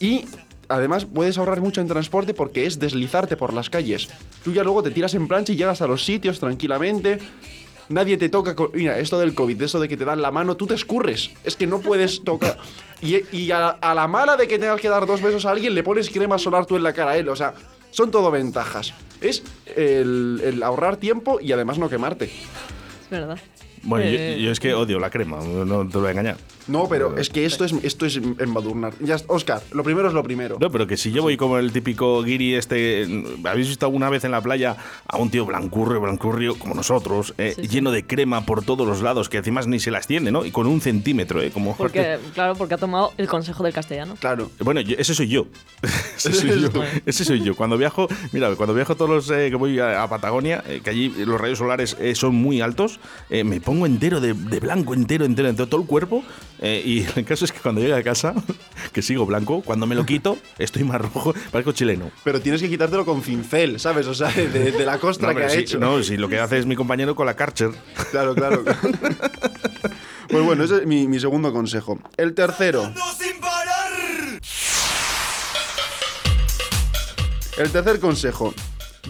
y 0.00 0.24
además 0.68 1.04
puedes 1.04 1.38
ahorrar 1.38 1.60
mucho 1.60 1.80
en 1.80 1.86
transporte 1.86 2.34
porque 2.34 2.66
es 2.66 2.80
deslizarte 2.80 3.36
por 3.36 3.52
las 3.52 3.70
calles. 3.70 4.08
Tú 4.42 4.52
ya 4.52 4.64
luego 4.64 4.82
te 4.82 4.90
tiras 4.90 5.14
en 5.14 5.28
plancha 5.28 5.52
y 5.52 5.56
llegas 5.56 5.80
a 5.82 5.86
los 5.86 6.04
sitios 6.04 6.40
tranquilamente. 6.40 7.20
Nadie 7.88 8.16
te 8.16 8.28
toca. 8.28 8.54
con- 8.56 8.70
Mira, 8.74 8.98
esto 8.98 9.18
del 9.18 9.34
COVID, 9.34 9.60
eso 9.62 9.78
de 9.80 9.88
que 9.88 9.96
te 9.96 10.04
dan 10.04 10.22
la 10.22 10.30
mano, 10.30 10.56
tú 10.56 10.66
te 10.66 10.74
escurres. 10.74 11.30
Es 11.44 11.56
que 11.56 11.66
no 11.66 11.80
puedes 11.80 12.22
tocar. 12.24 12.56
Y, 13.02 13.50
a 13.50 13.94
la 13.94 14.06
mala 14.08 14.36
de 14.36 14.48
que 14.48 14.58
tengas 14.58 14.80
que 14.80 14.88
dar 14.88 15.06
dos 15.06 15.20
besos 15.20 15.44
a 15.44 15.50
alguien, 15.50 15.74
le 15.74 15.82
pones 15.82 16.08
crema 16.10 16.38
solar 16.38 16.64
tú 16.66 16.76
en 16.76 16.82
la 16.82 16.92
cara 16.92 17.12
a 17.12 17.16
él. 17.18 17.28
O 17.28 17.36
sea, 17.36 17.54
son 17.90 18.10
todo 18.10 18.30
ventajas. 18.30 18.94
Es 19.20 19.42
el, 19.76 20.40
el 20.42 20.62
ahorrar 20.62 20.96
tiempo 20.96 21.38
y 21.40 21.52
además 21.52 21.78
no 21.78 21.88
quemarte. 21.88 22.24
Es 22.26 23.10
verdad. 23.10 23.38
Bueno, 23.84 24.04
yo, 24.10 24.16
Eh, 24.18 24.40
yo 24.40 24.50
es 24.50 24.60
que 24.60 24.74
odio 24.74 24.98
la 24.98 25.10
crema, 25.10 25.38
no 25.42 25.86
te 25.88 25.98
voy 25.98 26.08
a 26.08 26.10
engañar. 26.10 26.36
No, 26.66 26.88
pero 26.88 27.16
es 27.18 27.28
que 27.28 27.44
esto 27.44 27.64
es, 27.66 27.72
esto 27.82 28.06
es 28.06 28.16
embadurnar. 28.38 28.94
Ya. 29.00 29.16
Oscar, 29.26 29.62
lo 29.72 29.82
primero 29.82 30.08
es 30.08 30.14
lo 30.14 30.22
primero. 30.22 30.56
No, 30.58 30.70
pero 30.70 30.86
que 30.86 30.96
si 30.96 31.12
yo 31.12 31.20
voy 31.22 31.36
como 31.36 31.58
el 31.58 31.72
típico 31.72 32.22
guiri 32.22 32.54
este... 32.54 33.06
¿Habéis 33.44 33.68
visto 33.68 33.84
alguna 33.84 34.08
vez 34.08 34.24
en 34.24 34.30
la 34.30 34.40
playa 34.40 34.76
a 35.06 35.18
un 35.18 35.30
tío 35.30 35.44
blancurrio, 35.44 36.00
blancurrio, 36.00 36.58
como 36.58 36.74
nosotros, 36.74 37.34
eh, 37.36 37.52
Sí, 37.54 37.62
sí. 37.62 37.68
lleno 37.68 37.90
de 37.90 38.06
crema 38.06 38.46
por 38.46 38.64
todos 38.64 38.86
los 38.86 39.02
lados, 39.02 39.28
que 39.28 39.36
encima 39.38 39.60
ni 39.62 39.78
se 39.78 39.90
la 39.90 39.98
extiende, 39.98 40.32
¿no? 40.32 40.44
Y 40.46 40.50
con 40.52 40.66
un 40.66 40.80
centímetro, 40.80 41.42
¿eh? 41.42 41.50
Como... 41.50 41.76
Porque, 41.76 42.18
claro, 42.32 42.54
porque 42.54 42.74
ha 42.74 42.78
tomado 42.78 43.12
el 43.18 43.26
consejo 43.28 43.62
del 43.62 43.74
castellano. 43.74 44.16
Claro. 44.18 44.50
Bueno, 44.60 44.80
yo- 44.80 44.96
ese 44.98 45.14
soy 45.14 45.28
yo. 45.28 45.46
ese 46.16 46.32
soy 46.32 46.60
yo. 46.62 46.68
Ese 47.04 47.24
soy 47.26 47.42
yo. 47.42 47.54
Cuando 47.54 47.76
viajo, 47.76 48.08
mira, 48.32 48.54
cuando 48.56 48.72
viajo 48.74 48.94
todos 48.96 49.10
los 49.10 49.30
eh, 49.30 49.50
que 49.50 49.56
voy 49.56 49.78
a, 49.80 50.02
a 50.02 50.08
Patagonia, 50.08 50.64
eh, 50.66 50.80
que 50.82 50.88
allí 50.90 51.10
los 51.26 51.38
rayos 51.38 51.58
solares 51.58 51.94
eh, 52.00 52.14
son 52.14 52.34
muy 52.34 52.62
altos, 52.62 53.00
eh, 53.28 53.44
me 53.44 53.60
pongo 53.60 53.73
entero 53.84 54.20
de, 54.20 54.32
de 54.34 54.60
blanco, 54.60 54.94
entero, 54.94 55.24
entero, 55.24 55.48
entero, 55.48 55.68
todo 55.68 55.80
el 55.80 55.86
cuerpo. 55.86 56.22
eh, 56.60 56.82
y 56.84 57.06
el 57.18 57.24
caso 57.24 57.44
es 57.44 57.52
que 57.52 57.58
cuando 57.58 57.80
llegue 57.80 57.94
a 57.94 58.02
casa, 58.02 58.34
que 58.92 59.02
sigo 59.02 59.26
blanco, 59.26 59.62
cuando 59.62 59.86
me 59.86 59.94
lo 59.94 60.06
quito, 60.06 60.38
estoy 60.58 60.84
más 60.84 61.00
rojo, 61.00 61.34
parezco 61.50 61.72
chileno. 61.72 62.10
Pero 62.24 62.40
tienes 62.40 62.60
que 62.62 62.68
quitártelo 62.68 63.04
con 63.04 63.22
cincel, 63.22 63.80
¿sabes? 63.80 64.06
O 64.06 64.14
sea, 64.14 64.28
de, 64.30 64.48
de 64.72 64.84
la 64.84 64.98
costra 64.98 65.32
No, 65.32 65.38
que 65.38 65.44
ha 65.44 65.50
sí, 65.50 65.58
hecho. 65.60 65.78
no, 65.78 66.02
si 66.02 66.16
lo 66.16 66.28
que 66.28 66.38
hace 66.38 66.58
es 66.58 66.66
mi 66.66 66.76
compañero 66.76 67.14
con 67.16 67.26
la 67.26 67.34
Karcher. 67.34 67.70
Claro, 68.10 68.34
claro. 68.34 68.62
pues 70.28 70.44
bueno, 70.44 70.64
ese 70.64 70.76
es 70.76 70.86
mi, 70.86 71.06
mi 71.08 71.18
segundo 71.20 71.52
consejo. 71.52 71.98
El 72.16 72.34
tercero. 72.34 72.84
sin 73.18 73.40
parar. 73.40 73.92
El 77.56 77.70
tercer 77.70 78.00
consejo. 78.00 78.52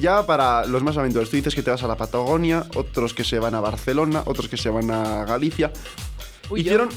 Ya 0.00 0.26
para 0.26 0.66
los 0.66 0.82
más 0.82 0.96
aventureros, 0.96 1.30
tú 1.30 1.36
dices 1.36 1.54
que 1.54 1.62
te 1.62 1.70
vas 1.70 1.82
a 1.82 1.86
la 1.88 1.96
Patagonia, 1.96 2.64
otros 2.74 3.14
que 3.14 3.24
se 3.24 3.38
van 3.38 3.54
a 3.54 3.60
Barcelona, 3.60 4.22
otros 4.26 4.48
que 4.48 4.56
se 4.56 4.68
van 4.70 4.90
a 4.90 5.24
Galicia. 5.24 5.70
Uy, 6.50 6.60
Hicieron. 6.60 6.90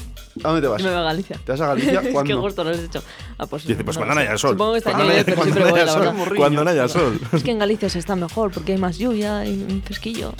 ¿A 0.44 0.48
dónde 0.48 0.60
te 0.60 0.68
vas? 0.68 0.78
Yo 0.82 0.88
me 0.88 0.94
voy 0.94 1.00
a 1.00 1.04
Galicia. 1.04 1.40
¿Te 1.42 1.52
vas 1.52 1.60
a 1.62 1.66
Galicia? 1.68 2.00
es 2.04 2.22
que 2.22 2.34
gusto 2.34 2.64
no 2.64 2.70
les 2.70 2.80
he 2.80 2.84
hecho. 2.84 3.02
Ah, 3.38 3.46
pues, 3.46 3.66
Dice, 3.66 3.82
pues 3.82 3.96
no 3.96 4.00
cuando 4.04 4.14
lo 4.14 4.20
no 4.20 4.28
haya 4.28 4.36
sol. 4.38 4.50
Supongo 4.50 4.72
que 4.72 4.78
este 4.78 4.90
Cuando 4.92 5.04
no 5.08 5.24
pero 5.24 5.36
cuando 5.36 5.44
siempre 5.54 5.64
no 5.64 5.70
voy, 5.70 5.80
haya 5.80 5.92
la 5.92 5.98
verdad. 5.98 6.24
sol. 6.24 6.36
Cuando 6.36 6.64
no 6.64 6.70
haya 6.70 6.88
sol. 6.88 7.20
Es 7.32 7.42
que 7.42 7.50
en 7.52 7.58
Galicia 7.58 7.88
se 7.88 7.98
está 7.98 8.14
mejor 8.14 8.50
porque 8.52 8.72
hay 8.72 8.78
más 8.78 8.98
lluvia 8.98 9.46
y 9.46 9.64
un 9.70 9.82
fresquillo. 9.82 10.34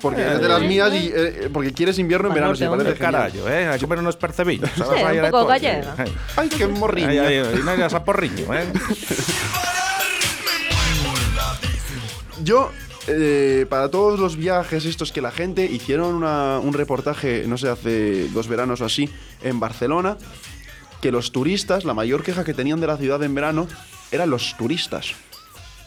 Porque 0.00 0.22
eres 0.22 0.40
de 0.40 0.48
las 0.48 0.60
mías 0.62 0.92
y 0.92 1.12
eh, 1.14 1.50
porque 1.52 1.72
quieres 1.72 1.98
invierno 2.00 2.28
en 2.28 2.34
verano, 2.34 2.52
hombre. 2.52 2.68
parece. 2.84 2.98
Carajo, 2.98 3.48
¿eh? 3.48 3.68
Aquí 3.68 3.86
pero 3.86 4.00
unos 4.00 4.16
percebillos. 4.16 4.70
Sí, 4.74 4.82
un 4.82 5.30
poco 5.30 5.46
gallega. 5.46 5.94
Ay, 6.36 6.48
qué 6.48 6.66
morriña. 6.66 7.08
Ay, 7.10 7.18
ay, 7.18 7.36
ay, 7.54 7.60
no 7.64 7.70
hayas 7.70 7.94
a 7.94 8.04
porriño, 8.04 8.52
¿eh? 8.54 8.64
Yo 12.42 12.70
eh, 13.08 13.66
para 13.68 13.90
todos 13.90 14.18
los 14.20 14.36
viajes 14.36 14.84
estos 14.84 15.12
que 15.12 15.20
la 15.20 15.30
gente 15.32 15.64
hicieron 15.64 16.14
una- 16.14 16.58
un 16.60 16.72
reportaje, 16.72 17.44
no 17.46 17.58
sé, 17.58 17.68
hace 17.68 18.28
dos 18.28 18.46
veranos 18.48 18.80
o 18.80 18.84
así, 18.84 19.08
en 19.42 19.58
Barcelona, 19.60 20.16
que 21.00 21.10
los 21.10 21.32
turistas, 21.32 21.84
la 21.84 21.94
mayor 21.94 22.22
queja 22.22 22.44
que 22.44 22.54
tenían 22.54 22.80
de 22.80 22.86
la 22.86 22.96
ciudad 22.96 23.22
en 23.24 23.34
verano 23.34 23.66
eran 24.12 24.30
los 24.30 24.56
turistas. 24.56 25.14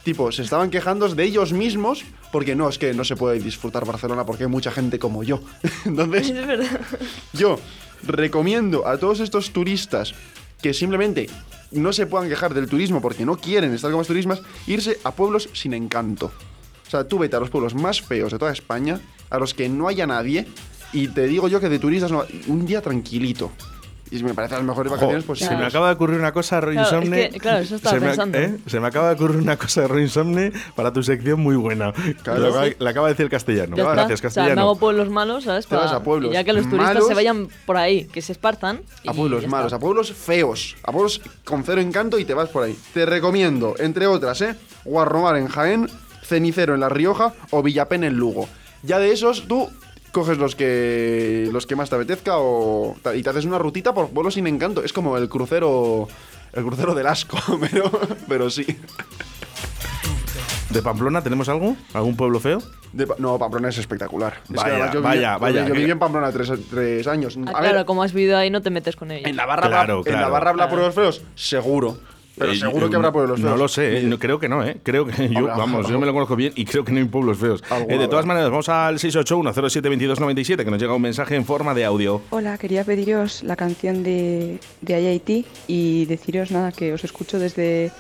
Tipo, 0.04 0.32
se 0.32 0.44
estaban 0.44 0.70
quejando 0.70 1.08
de 1.08 1.24
ellos 1.24 1.52
mismos 1.54 2.04
porque 2.32 2.54
no, 2.56 2.70
es 2.70 2.78
que 2.78 2.94
no 2.94 3.04
se 3.06 3.16
puede 3.16 3.40
disfrutar 3.40 3.86
Barcelona 3.86 4.26
porque 4.26 4.44
hay 4.44 4.50
mucha 4.50 4.72
gente 4.72 5.00
como 5.00 5.24
yo. 5.24 5.40
Entonces, 5.86 6.30
Es 6.30 6.46
verdad. 6.48 6.82
yo 7.34 7.60
recomiendo 8.04 8.86
a 8.88 8.98
todos 8.98 9.20
estos 9.22 9.52
turistas 9.52 10.14
que 10.62 10.74
simplemente 10.74 11.30
no 11.72 11.94
se 11.94 12.08
puedan 12.08 12.30
quejar 12.30 12.54
del 12.54 12.68
turismo 12.68 13.02
porque 13.02 13.26
no 13.26 13.38
quieren 13.38 13.74
estar 13.74 13.92
con 13.92 14.00
más 14.00 14.08
turismas, 14.08 14.42
irse 14.68 14.98
a 15.04 15.12
pueblos 15.12 15.50
sin 15.54 15.74
encanto. 15.74 16.32
O 16.88 16.90
sea, 16.90 17.08
tú 17.08 17.20
vete 17.20 17.36
a 17.36 17.40
los 17.40 17.50
pueblos 17.50 17.76
más 17.76 18.02
feos 18.02 18.32
de 18.32 18.40
toda 18.40 18.52
España, 18.52 19.00
a 19.30 19.40
los 19.40 19.54
que 19.54 19.70
no 19.70 19.88
haya 19.88 20.08
nadie, 20.08 20.48
y 20.94 21.08
te 21.10 21.28
digo 21.28 21.48
yo 21.48 21.60
que 21.60 21.70
de 21.70 21.80
turistas 21.80 22.12
no, 22.12 22.24
un 22.48 22.66
día 22.66 22.82
tranquilito. 22.82 23.52
Y 24.12 24.22
me 24.24 24.34
parece 24.36 24.54
las 24.56 24.64
mejores 24.64 24.90
Jo, 24.92 24.96
vacaciones 24.98 25.24
se 25.24 25.28
posibles. 25.28 25.58
me 25.60 25.66
acaba 25.66 25.88
de 25.88 25.94
ocurrir 25.96 26.20
una 26.20 26.32
cosa, 26.32 26.62
Roy 26.62 26.76
Claro, 26.76 26.88
es 26.88 26.94
Insomne. 27.06 27.30
que, 27.32 27.40
claro, 27.40 27.58
eso 27.58 27.76
estaba 27.76 27.96
se 27.96 28.00
me, 28.00 28.08
pensando. 28.08 28.38
¿eh? 28.38 28.58
Se 28.68 28.80
me 28.80 28.88
acaba 28.88 29.08
de 29.10 29.16
ocurrir 29.16 29.38
una 29.38 29.58
cosa 29.58 29.82
de 29.82 29.88
Roy 29.88 30.04
Insomne 30.04 30.52
para 30.76 30.94
tu 30.94 31.02
sección 31.02 31.40
muy 31.40 31.56
buena. 31.56 31.92
Claro. 32.24 32.40
Lo 32.40 32.48
acaba- 32.50 32.66
Le 32.80 32.90
acaba 32.90 33.08
de 33.08 33.14
decir 33.14 33.24
el 33.26 33.30
castellano. 33.32 33.76
Ya 33.76 33.82
está. 33.84 33.94
Gracias, 33.96 34.20
O 34.20 34.22
sea, 34.22 34.28
castellano. 34.30 34.56
me 34.56 34.62
hago 34.62 34.76
pueblos 34.78 35.10
malos, 35.10 35.44
¿sabes? 35.46 35.66
Te 35.66 35.76
vas 35.76 35.92
a 35.92 36.04
pueblos 36.04 36.32
ya 36.32 36.44
que 36.44 36.54
los 36.54 36.64
turistas 36.70 36.94
malos. 36.94 37.08
se 37.08 37.14
vayan 37.16 37.48
por 37.66 37.78
ahí, 37.78 38.06
que 38.06 38.22
se 38.22 38.32
espartan. 38.32 38.82
A 39.08 39.14
pueblos 39.14 39.48
malos, 39.48 39.74
a 39.74 39.80
pueblos 39.80 40.12
feos, 40.14 40.76
a 40.84 40.92
pueblos 40.92 41.22
con 41.44 41.64
cero 41.64 41.82
encanto 41.82 42.20
y 42.20 42.26
te 42.26 42.34
vas 42.36 42.50
por 42.50 42.64
ahí. 42.64 42.78
Te 42.94 43.06
recomiendo, 43.08 43.74
entre 43.80 44.06
otras, 44.08 44.40
¿eh? 44.42 44.56
Guarromar 44.86 45.36
en 45.38 45.48
Jaén, 45.48 45.90
Cenicero 46.24 46.76
en 46.76 46.80
La 46.82 46.90
Rioja 46.90 47.34
o 47.50 47.64
Villapen 47.64 48.04
en 48.04 48.14
Lugo. 48.18 48.48
Ya 48.84 49.00
de 49.00 49.12
esos, 49.12 49.48
tú 49.48 49.68
coges 50.16 50.38
los 50.38 50.56
que 50.56 51.50
los 51.52 51.68
que 51.68 51.76
más 51.76 51.90
te 51.90 51.98
apetezca 51.98 52.38
o 52.38 52.96
y 53.14 53.22
te 53.22 53.30
haces 53.30 53.44
una 53.44 53.58
rutita 53.58 53.94
por 53.94 54.08
pueblos 54.12 54.36
sin 54.36 54.48
encanto. 54.48 54.82
Es 54.82 54.94
como 54.94 55.18
el 55.18 55.28
crucero 55.28 56.08
el 56.54 56.64
crucero 56.64 56.96
del 56.96 57.06
asco, 57.08 57.38
pero, 57.60 57.92
pero 58.30 58.50
sí. 58.50 58.66
¿De 60.70 60.82
Pamplona 60.82 61.22
tenemos 61.22 61.48
algo? 61.50 61.76
¿Algún 61.94 62.16
pueblo 62.16 62.40
feo? 62.40 62.62
De 62.94 63.06
Pa- 63.06 63.16
no, 63.18 63.38
Pamplona 63.38 63.68
es 63.70 63.78
espectacular. 63.78 64.36
Es 64.44 64.50
que 64.64 64.72
Vaya, 64.72 64.92
yo 64.92 65.02
vaya, 65.02 65.34
viví, 65.38 65.42
vaya, 65.42 65.68
Yo 65.68 65.74
viví 65.76 65.92
en 65.92 66.00
Pamplona 66.00 66.32
tres, 66.32 66.50
tres 66.70 67.08
años. 67.08 67.38
Ah, 67.48 67.52
A 67.56 67.60
claro, 67.60 67.76
ver, 67.80 67.86
como 67.86 68.04
has 68.04 68.14
vivido 68.14 68.38
ahí, 68.38 68.50
no 68.50 68.62
te 68.62 68.70
metes 68.70 68.96
con 68.96 69.12
ellos. 69.12 69.30
en 69.30 69.36
Navarra, 69.36 69.68
Claro, 69.68 70.00
habla, 70.00 70.12
en 70.12 70.18
claro. 70.18 70.36
Habla 70.36 70.54
Claro. 70.54 70.70
pueblos 70.70 70.96
feos, 70.96 71.22
seguro. 71.36 71.98
Pero 72.38 72.52
Eh, 72.52 72.56
seguro 72.56 72.88
eh, 72.88 72.90
que 72.90 72.96
habrá 72.96 73.12
pueblos 73.12 73.40
feos. 73.40 73.52
No 73.52 73.58
lo 73.58 73.68
sé, 73.68 74.00
eh, 74.00 74.18
creo 74.20 74.40
que 74.40 74.50
no, 74.50 74.64
¿eh? 74.64 74.78
Creo 74.84 75.06
que 75.06 75.30
yo, 75.30 75.48
vamos, 75.48 75.88
yo 75.88 76.00
me 76.00 76.06
lo 76.06 76.14
conozco 76.14 76.36
bien 76.36 76.54
y 76.56 76.66
creo 76.66 76.84
que 76.84 76.92
no 76.92 77.00
hay 77.00 77.06
pueblos 77.06 77.38
feos. 77.38 77.64
Eh, 77.88 77.98
de 77.98 78.08
todas 78.08 78.26
maneras, 78.26 78.50
vamos 78.50 78.70
al 78.70 79.00
681-072297 79.00 80.64
que 80.64 80.72
nos 80.72 80.82
llega 80.82 80.94
un 80.94 81.02
mensaje 81.02 81.36
en 81.36 81.46
forma 81.46 81.74
de 81.74 81.86
audio. 81.86 82.22
Hola, 82.30 82.58
quería 82.58 82.84
pediros 82.84 83.44
la 83.44 83.56
canción 83.56 84.04
de, 84.04 84.60
de 84.82 85.02
IIT 85.02 85.46
y 85.68 86.06
deciros 86.06 86.52
nada, 86.52 86.72
que 86.72 86.94
os 86.94 87.04
escucho 87.04 87.40
desde, 87.40 87.92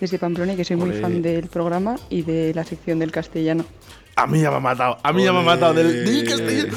desde 0.00 0.18
Pamplona 0.18 0.52
y 0.52 0.56
que 0.56 0.64
soy 0.64 0.76
muy 0.76 0.92
fan 0.92 1.22
del 1.22 1.46
programa 1.46 1.96
y 2.10 2.22
de 2.22 2.52
la 2.54 2.64
sección 2.64 2.98
del 2.98 3.10
castellano. 3.10 3.64
A 4.16 4.26
mí 4.26 4.40
ya 4.40 4.50
me 4.50 4.56
ha 4.56 4.60
matado, 4.60 4.98
a 5.02 5.12
mí 5.12 5.22
ya 5.22 5.32
me 5.32 5.38
ha 5.38 5.42
matado 5.42 5.74
del, 5.74 6.24
castellano. 6.28 6.76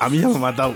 A 0.00 0.08
mí 0.08 0.18
ya 0.18 0.28
me 0.28 0.36
ha 0.36 0.38
matado. 0.38 0.74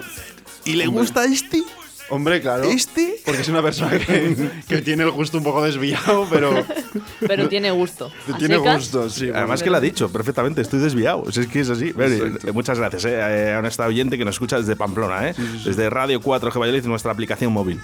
¿Y 0.65 0.75
le 0.75 0.87
gusta 0.87 1.25
este? 1.25 1.63
Hombre, 2.11 2.41
claro. 2.41 2.65
¿Este? 2.65 3.21
Porque 3.25 3.43
es 3.43 3.49
una 3.49 3.63
persona 3.63 3.97
que, 3.97 4.51
que 4.67 4.83
tiene 4.83 5.05
el 5.05 5.13
gusto 5.13 5.39
un 5.39 5.45
poco 5.45 5.63
desviado, 5.63 6.27
pero 6.29 6.67
Pero 7.21 7.49
tiene 7.49 7.71
gusto. 7.71 8.11
¿A 8.33 8.37
tiene 8.37 8.57
gusto, 8.57 9.09
sí. 9.09 9.31
Además 9.33 9.63
que 9.63 9.71
lo 9.71 9.77
ha 9.77 9.81
dicho 9.81 10.11
perfectamente, 10.11 10.61
estoy 10.61 10.81
desviado. 10.81 11.31
Sea, 11.31 11.45
es 11.45 11.49
que 11.49 11.61
es 11.61 11.71
así. 11.71 11.95
Eh, 11.97 12.33
muchas 12.53 12.79
gracias 12.79 13.05
eh, 13.05 13.11
eh, 13.15 13.55
a 13.57 13.63
nuestra 13.63 13.87
oyente 13.87 14.19
que 14.19 14.25
nos 14.25 14.35
escucha 14.35 14.59
desde 14.59 14.75
Pamplona, 14.75 15.29
eh, 15.29 15.35
desde 15.65 15.89
Radio 15.89 16.21
4G 16.21 16.59
Valladolid, 16.59 16.85
nuestra 16.87 17.13
aplicación 17.13 17.53
móvil. 17.53 17.81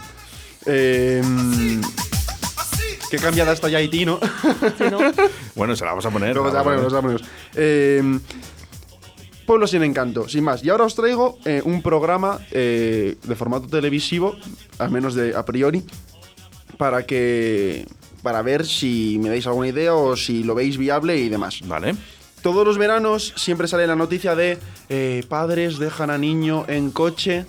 Eh, 0.67 1.23
qué 3.09 3.19
cambiada 3.19 3.53
está 3.53 3.69
ya 3.69 3.79
Haití, 3.79 4.05
¿no? 4.05 4.19
Sí, 4.77 4.85
¿no? 4.91 4.99
Bueno, 5.55 5.77
se 5.77 5.85
la 5.85 5.93
vamos 5.93 6.07
a 6.07 6.11
poner. 6.11 6.35
Vamos 6.35 6.53
a 6.53 6.57
vamos 6.57 6.61
a 6.61 6.65
ponernos, 6.65 6.93
vamos 6.93 6.99
a 6.99 7.03
ponernos. 7.03 7.29
Eh, 7.55 8.19
Pueblo 9.47 9.67
sin 9.67 9.83
encanto, 9.85 10.29
sin 10.29 10.45
más. 10.45 10.65
Y 10.65 10.71
ahora 10.71 10.85
os 10.85 10.95
traigo 10.95 11.39
eh, 11.45 11.63
un 11.65 11.81
programa 11.83 12.41
eh, 12.51 13.17
de 13.23 13.37
formato 13.37 13.69
televisivo, 13.69 14.37
al 14.79 14.91
menos 14.91 15.15
de 15.15 15.37
a 15.37 15.45
priori, 15.45 15.85
para 16.77 17.07
que 17.07 17.87
para 18.23 18.43
ver 18.43 18.67
si 18.67 19.21
me 19.23 19.29
dais 19.29 19.47
alguna 19.47 19.69
idea 19.69 19.95
o 19.95 20.17
si 20.17 20.43
lo 20.43 20.57
veis 20.57 20.77
viable 20.77 21.17
y 21.17 21.29
demás. 21.29 21.61
Vale. 21.65 21.95
Todos 22.43 22.67
los 22.67 22.77
veranos 22.77 23.33
siempre 23.37 23.69
sale 23.69 23.87
la 23.87 23.97
noticia 23.97 24.35
de 24.35 24.59
eh, 24.89 25.25
padres 25.29 25.79
dejan 25.79 26.11
a 26.11 26.19
niño 26.19 26.65
en 26.69 26.91
coche 26.91 27.47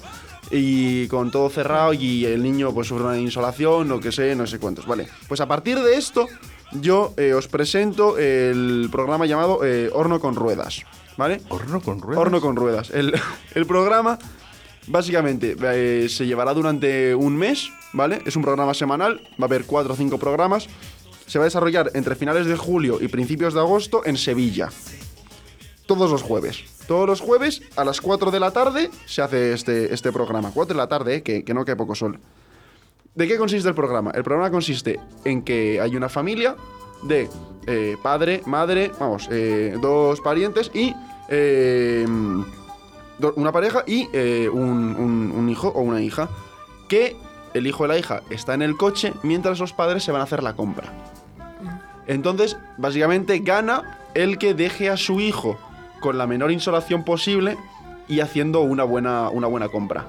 y 0.51 1.07
con 1.07 1.31
todo 1.31 1.49
cerrado 1.49 1.93
y 1.93 2.25
el 2.25 2.41
niño 2.41 2.73
pues 2.73 2.87
sufre 2.87 3.05
una 3.05 3.17
insolación 3.17 3.91
o 3.91 3.99
que 3.99 4.11
sé, 4.11 4.35
no 4.35 4.47
sé 4.47 4.59
cuántos. 4.59 4.85
Vale, 4.85 5.07
pues 5.27 5.41
a 5.41 5.47
partir 5.47 5.79
de 5.79 5.97
esto 5.97 6.27
yo 6.71 7.13
eh, 7.17 7.33
os 7.33 7.47
presento 7.47 8.17
el 8.17 8.89
programa 8.91 9.25
llamado 9.25 9.63
eh, 9.63 9.89
Horno 9.93 10.19
con 10.19 10.35
Ruedas. 10.35 10.83
¿Vale? 11.17 11.41
Horno 11.49 11.81
con 11.81 11.99
ruedas. 11.99 12.21
Horno 12.21 12.41
con 12.41 12.55
ruedas. 12.55 12.89
El, 12.91 13.13
el 13.55 13.65
programa, 13.65 14.19
básicamente, 14.87 15.55
eh, 15.59 16.07
se 16.09 16.25
llevará 16.25 16.53
durante 16.53 17.15
un 17.15 17.35
mes, 17.35 17.69
¿vale? 17.93 18.21
Es 18.25 18.35
un 18.35 18.43
programa 18.43 18.73
semanal, 18.73 19.21
va 19.31 19.43
a 19.43 19.45
haber 19.45 19.65
cuatro 19.65 19.93
o 19.93 19.97
cinco 19.97 20.17
programas. 20.17 20.67
Se 21.25 21.39
va 21.39 21.43
a 21.43 21.47
desarrollar 21.47 21.91
entre 21.93 22.15
finales 22.15 22.45
de 22.45 22.55
julio 22.55 22.99
y 23.01 23.07
principios 23.09 23.53
de 23.53 23.59
agosto 23.59 24.05
en 24.05 24.15
Sevilla. 24.15 24.69
Todos 25.85 26.09
los 26.09 26.21
jueves. 26.21 26.63
Todos 26.87 27.07
los 27.07 27.19
jueves 27.19 27.61
a 27.75 27.83
las 27.83 27.99
4 27.99 28.31
de 28.31 28.39
la 28.39 28.51
tarde 28.51 28.89
se 29.05 29.21
hace 29.21 29.53
este, 29.53 29.93
este 29.93 30.13
programa. 30.13 30.51
4 30.53 30.73
de 30.73 30.77
la 30.77 30.87
tarde, 30.87 31.15
¿eh? 31.15 31.23
que, 31.23 31.43
que 31.43 31.53
no 31.53 31.65
cae 31.65 31.75
poco 31.75 31.95
sol. 31.95 32.19
¿De 33.13 33.27
qué 33.27 33.37
consiste 33.37 33.67
el 33.67 33.75
programa? 33.75 34.11
El 34.11 34.23
programa 34.23 34.51
consiste 34.51 34.99
en 35.25 35.41
que 35.41 35.81
hay 35.81 35.95
una 35.95 36.07
familia 36.07 36.55
de 37.03 37.29
eh, 37.67 37.97
padre, 38.01 38.41
madre, 38.45 38.91
vamos, 38.99 39.27
eh, 39.31 39.77
dos 39.81 40.21
parientes 40.21 40.71
y 40.73 40.93
eh, 41.29 42.05
una 43.35 43.51
pareja 43.51 43.83
y 43.85 44.07
eh, 44.13 44.49
un, 44.51 45.31
un- 45.35 45.49
hijo 45.49 45.69
o 45.69 45.81
una 45.81 46.01
hija. 46.01 46.29
Que 46.87 47.15
el 47.53 47.67
hijo 47.67 47.83
o 47.83 47.87
la 47.87 47.97
hija 47.97 48.21
está 48.29 48.53
en 48.53 48.61
el 48.61 48.77
coche 48.77 49.13
mientras 49.23 49.59
los 49.59 49.73
padres 49.73 50.03
se 50.03 50.11
van 50.11 50.21
a 50.21 50.25
hacer 50.25 50.43
la 50.43 50.55
compra. 50.55 50.93
Entonces, 52.05 52.57
básicamente 52.77 53.39
gana 53.39 53.99
el 54.13 54.37
que 54.37 54.53
deje 54.53 54.89
a 54.89 54.95
su 54.97 55.19
hijo 55.19 55.57
con 55.99 56.17
la 56.17 56.27
menor 56.27 56.51
insolación 56.51 57.03
posible 57.03 57.57
y 58.07 58.21
haciendo 58.21 58.61
una 58.61 58.83
buena, 58.85 59.29
una 59.29 59.47
buena 59.47 59.67
compra. 59.67 60.05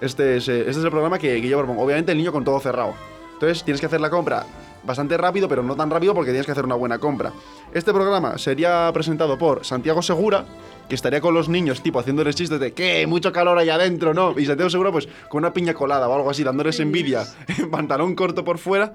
Este 0.00 0.38
es, 0.38 0.48
este 0.48 0.70
es 0.70 0.76
el 0.78 0.90
programa 0.90 1.18
que, 1.18 1.40
que 1.40 1.48
yo. 1.48 1.60
Obviamente 1.60 2.12
el 2.12 2.18
niño 2.18 2.32
con 2.32 2.42
todo 2.44 2.58
cerrado. 2.58 2.94
Entonces 3.34 3.62
tienes 3.62 3.80
que 3.80 3.86
hacer 3.86 4.00
la 4.00 4.10
compra 4.10 4.44
bastante 4.84 5.16
rápido, 5.16 5.48
pero 5.48 5.62
no 5.62 5.76
tan 5.76 5.90
rápido 5.90 6.14
porque 6.14 6.30
tienes 6.30 6.46
que 6.46 6.52
hacer 6.52 6.64
una 6.64 6.74
buena 6.74 6.98
compra. 6.98 7.32
Este 7.72 7.92
programa 7.92 8.38
sería 8.38 8.90
presentado 8.92 9.38
por 9.38 9.64
Santiago 9.64 10.02
Segura, 10.02 10.44
que 10.88 10.94
estaría 10.94 11.20
con 11.20 11.34
los 11.34 11.48
niños, 11.48 11.82
tipo, 11.82 11.98
haciéndoles 11.98 12.34
chistes 12.34 12.58
de 12.60 12.72
que 12.72 13.06
mucho 13.06 13.32
calor 13.32 13.58
ahí 13.58 13.70
adentro, 13.70 14.14
¿no? 14.14 14.38
Y 14.38 14.46
Santiago 14.46 14.70
Segura, 14.70 14.90
pues, 14.90 15.08
con 15.28 15.38
una 15.38 15.52
piña 15.52 15.74
colada 15.74 16.08
o 16.08 16.14
algo 16.14 16.30
así, 16.30 16.42
dándoles 16.42 16.80
envidia, 16.80 17.24
en 17.58 17.70
pantalón 17.70 18.14
corto 18.14 18.44
por 18.44 18.58
fuera. 18.58 18.92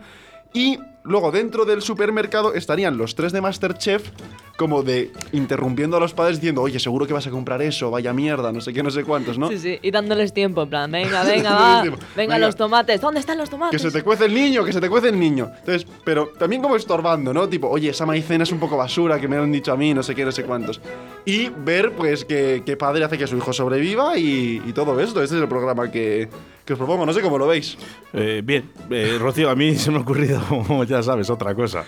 Y 0.54 0.80
luego 1.04 1.32
dentro 1.32 1.66
del 1.66 1.82
supermercado 1.82 2.54
estarían 2.54 2.98
los 2.98 3.14
tres 3.16 3.32
de 3.32 3.42
Masterchef 3.42 4.10
como 4.58 4.84
de 4.84 5.12
interrumpiendo 5.34 5.98
a 5.98 6.00
los 6.00 6.14
padres 6.14 6.38
diciendo, 6.40 6.62
oye, 6.62 6.80
seguro 6.80 7.06
que 7.06 7.12
vas 7.12 7.28
a 7.28 7.30
comprar 7.30 7.62
eso, 7.62 7.92
vaya 7.92 8.14
mierda, 8.14 8.54
no 8.54 8.62
sé 8.62 8.72
qué, 8.72 8.82
no 8.82 8.90
sé 8.90 9.04
cuántos, 9.04 9.38
¿no? 9.38 9.50
Sí, 9.50 9.60
sí. 9.60 9.80
Y 9.82 9.92
dándoles 9.92 10.32
tiempo, 10.34 10.62
en 10.64 10.70
plan, 10.70 10.90
venga, 10.90 11.24
venga, 11.26 11.52
va. 11.54 11.82
Venga, 11.84 11.98
Venga. 12.16 12.40
los 12.40 12.56
tomates. 12.56 13.02
¿Dónde 13.02 13.20
están 13.20 13.38
los 13.38 13.50
Que 13.50 13.56
tomates? 13.56 13.82
se 13.82 13.92
te 13.92 14.02
cuece 14.02 14.26
el 14.26 14.34
niño, 14.34 14.64
que 14.64 14.72
se 14.72 14.80
te 14.80 14.90
cuece 14.90 15.10
el 15.10 15.20
niño. 15.20 15.52
Entonces, 15.60 15.86
pero 16.06 16.32
también 16.40 16.62
como 16.62 16.78
estorbando, 16.78 17.34
¿no? 17.34 17.50
Tipo, 17.50 17.68
oye, 17.70 17.90
esa 17.90 18.06
maicena 18.06 18.46
es 18.46 18.52
un 18.54 18.60
poco 18.60 18.78
basura, 18.78 19.20
que 19.20 19.28
me 19.28 19.36
han 19.36 19.52
dicho 19.52 19.74
a 19.74 19.76
mí, 19.78 19.94
no 19.94 20.02
sé 20.04 20.16
qué, 20.16 20.24
no 20.24 20.32
sé 20.32 20.44
cuántos. 20.44 20.80
Y 21.26 21.50
ver, 21.50 21.92
pues, 21.92 22.24
que, 22.24 22.64
que 22.66 22.78
padre 22.78 23.04
hace 23.04 23.18
que 23.18 23.28
su 23.28 23.36
hijo 23.36 23.52
sobreviva 23.52 24.18
y, 24.18 24.62
y 24.66 24.72
todo 24.72 24.98
esto. 25.02 25.22
Este 25.22 25.36
es 25.36 25.42
el 25.42 25.50
programa 25.50 25.92
que, 25.92 26.30
que 26.66 26.74
os 26.74 26.80
propongo, 26.80 27.06
no 27.06 27.14
sé 27.14 27.22
cómo 27.22 27.38
lo 27.38 27.48
veis. 27.48 27.78
Eh, 28.14 28.42
bien, 28.44 28.72
eh, 28.90 29.18
Rocío, 29.20 29.50
a 29.50 29.56
mí 29.56 29.76
se 29.76 29.92
me 29.92 29.98
ha 29.98 30.02
ocurrido, 30.02 30.42
ya 30.88 31.04
sabes, 31.04 31.30
otra 31.30 31.54
cosa. 31.56 31.84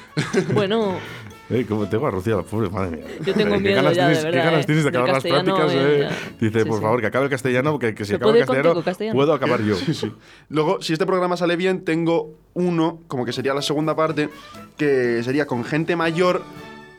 Bueno, 0.53 0.95
Eh, 1.49 1.65
como 1.65 1.87
tengo 1.87 2.05
a 2.07 2.11
Rocío, 2.11 2.43
pobre 2.43 2.69
madre 2.69 2.97
mía. 2.97 3.05
Yo 3.25 3.33
tengo 3.33 3.55
Eh, 3.55 3.57
qué 3.59 3.63
miedo 3.63 3.75
ganas 3.77 3.95
ya, 3.95 4.09
de 4.09 4.15
tienes, 4.15 4.17
Qué 4.25 4.31
verdad, 4.31 4.43
ganas 4.51 4.59
eh. 4.59 4.65
tienes 4.65 4.83
de 4.83 4.89
acabar 4.89 5.09
las 5.13 5.23
prácticas, 5.23 5.71
eh. 5.73 6.09
Dice, 6.41 6.59
Sí, 6.59 6.65
por 6.65 6.77
sí. 6.77 6.83
favor, 6.83 6.99
que 6.99 7.07
acabe 7.07 7.23
el 7.23 7.31
castellano, 7.31 7.71
porque 7.71 7.95
que 7.95 8.03
si 8.03 8.09
¿Se 8.09 8.15
acaba 8.17 8.31
el 8.33 8.39
castellano, 8.39 8.63
contigo, 8.73 8.83
castellano? 8.83 9.15
puedo 9.15 9.33
acabar 9.33 9.61
yo. 9.61 9.75
Luego, 10.49 10.81
si 10.81 10.91
este 10.91 11.05
programa 11.05 11.37
sale 11.37 11.55
bien, 11.55 11.85
tengo 11.85 12.33
uno, 12.53 12.99
como 13.07 13.23
que 13.23 13.31
sería 13.31 13.53
la 13.53 13.61
segunda 13.61 13.95
parte, 13.95 14.27
que 14.75 15.23
sería 15.23 15.47
con 15.47 15.63
gente 15.63 15.95
mayor 15.95 16.41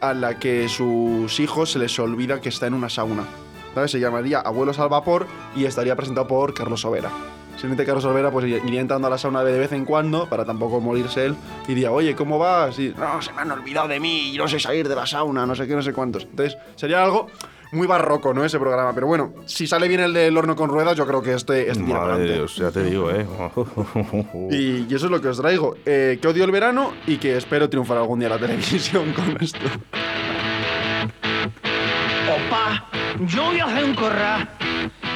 a 0.00 0.14
la 0.14 0.38
que 0.38 0.66
sus 0.70 1.40
hijos 1.40 1.73
se 1.73 1.78
les 1.78 1.99
olvida 1.99 2.40
que 2.40 2.49
está 2.49 2.66
en 2.68 2.73
una 2.73 2.88
sauna. 2.88 3.25
¿Sabes? 3.75 3.90
Se 3.90 4.00
llamaría 4.00 4.40
Abuelos 4.40 4.78
al 4.78 4.88
Vapor 4.88 5.26
y 5.56 5.66
estaría 5.66 5.94
presentado 5.94 6.26
por 6.26 6.54
Carlos 6.54 6.80
Sobera. 6.80 7.11
Sinete 7.61 7.85
Carlos 7.85 8.05
Olvera 8.05 8.31
pues 8.31 8.47
iría 8.47 8.81
entrando 8.81 9.09
a 9.09 9.11
la 9.11 9.19
sauna 9.19 9.43
de 9.43 9.59
vez 9.59 9.73
en 9.73 9.85
cuando 9.85 10.29
para 10.29 10.45
tampoco 10.45 10.81
morirse 10.81 11.27
él 11.27 11.37
y 11.65 11.69
diría, 11.69 11.91
oye, 11.91 12.15
¿cómo 12.15 12.38
vas? 12.38 12.79
Y, 12.79 12.95
no, 12.97 13.21
se 13.21 13.33
me 13.33 13.43
han 13.43 13.50
olvidado 13.50 13.88
de 13.88 13.99
mí 13.99 14.35
y 14.35 14.38
no 14.38 14.47
sé 14.47 14.61
salir 14.61 14.88
de 14.88 14.95
la 14.95 15.07
sauna, 15.07 15.45
no 15.45 15.55
sé 15.55 15.67
qué, 15.67 15.75
no 15.75 15.83
sé 15.83 15.93
cuántos. 15.93 16.25
Entonces, 16.25 16.57
sería 16.77 17.03
algo 17.03 17.27
muy 17.73 17.87
barroco, 17.87 18.33
¿no? 18.33 18.45
Ese 18.45 18.59
programa. 18.59 18.93
Pero 18.95 19.07
bueno, 19.07 19.35
si 19.47 19.67
sale 19.67 19.88
bien 19.88 20.00
el 20.00 20.12
del 20.12 20.37
horno 20.37 20.57
con 20.57 20.71
ruedas, 20.71 20.97
yo 20.97 21.07
creo 21.07 21.23
que 21.23 21.35
este, 21.35 21.71
este 21.71 21.83
Madre 21.83 21.95
de 21.95 22.00
adelante. 22.00 22.35
Dios, 22.35 22.57
ya 22.57 22.71
te 22.71 22.83
digo, 22.85 23.11
¿eh? 23.11 23.27
Y, 24.50 24.87
y 24.91 24.95
eso 24.95 25.07
es 25.07 25.11
lo 25.11 25.21
que 25.21 25.29
os 25.29 25.38
traigo. 25.38 25.77
Eh, 25.85 26.19
que 26.21 26.29
odio 26.29 26.45
el 26.45 26.50
verano 26.50 26.93
y 27.07 27.19
que 27.19 27.37
espero 27.37 27.69
triunfar 27.69 27.99
algún 27.99 28.21
día 28.21 28.29
en 28.29 28.35
la 28.35 28.41
televisión 28.47 29.12
con 29.12 29.37
esto. 29.41 29.59
Opa, 32.29 32.88
yo 33.27 33.45
voy 33.45 33.59
a 33.59 33.65
hacer 33.65 33.85
un 33.85 33.95
corral. 33.95 34.49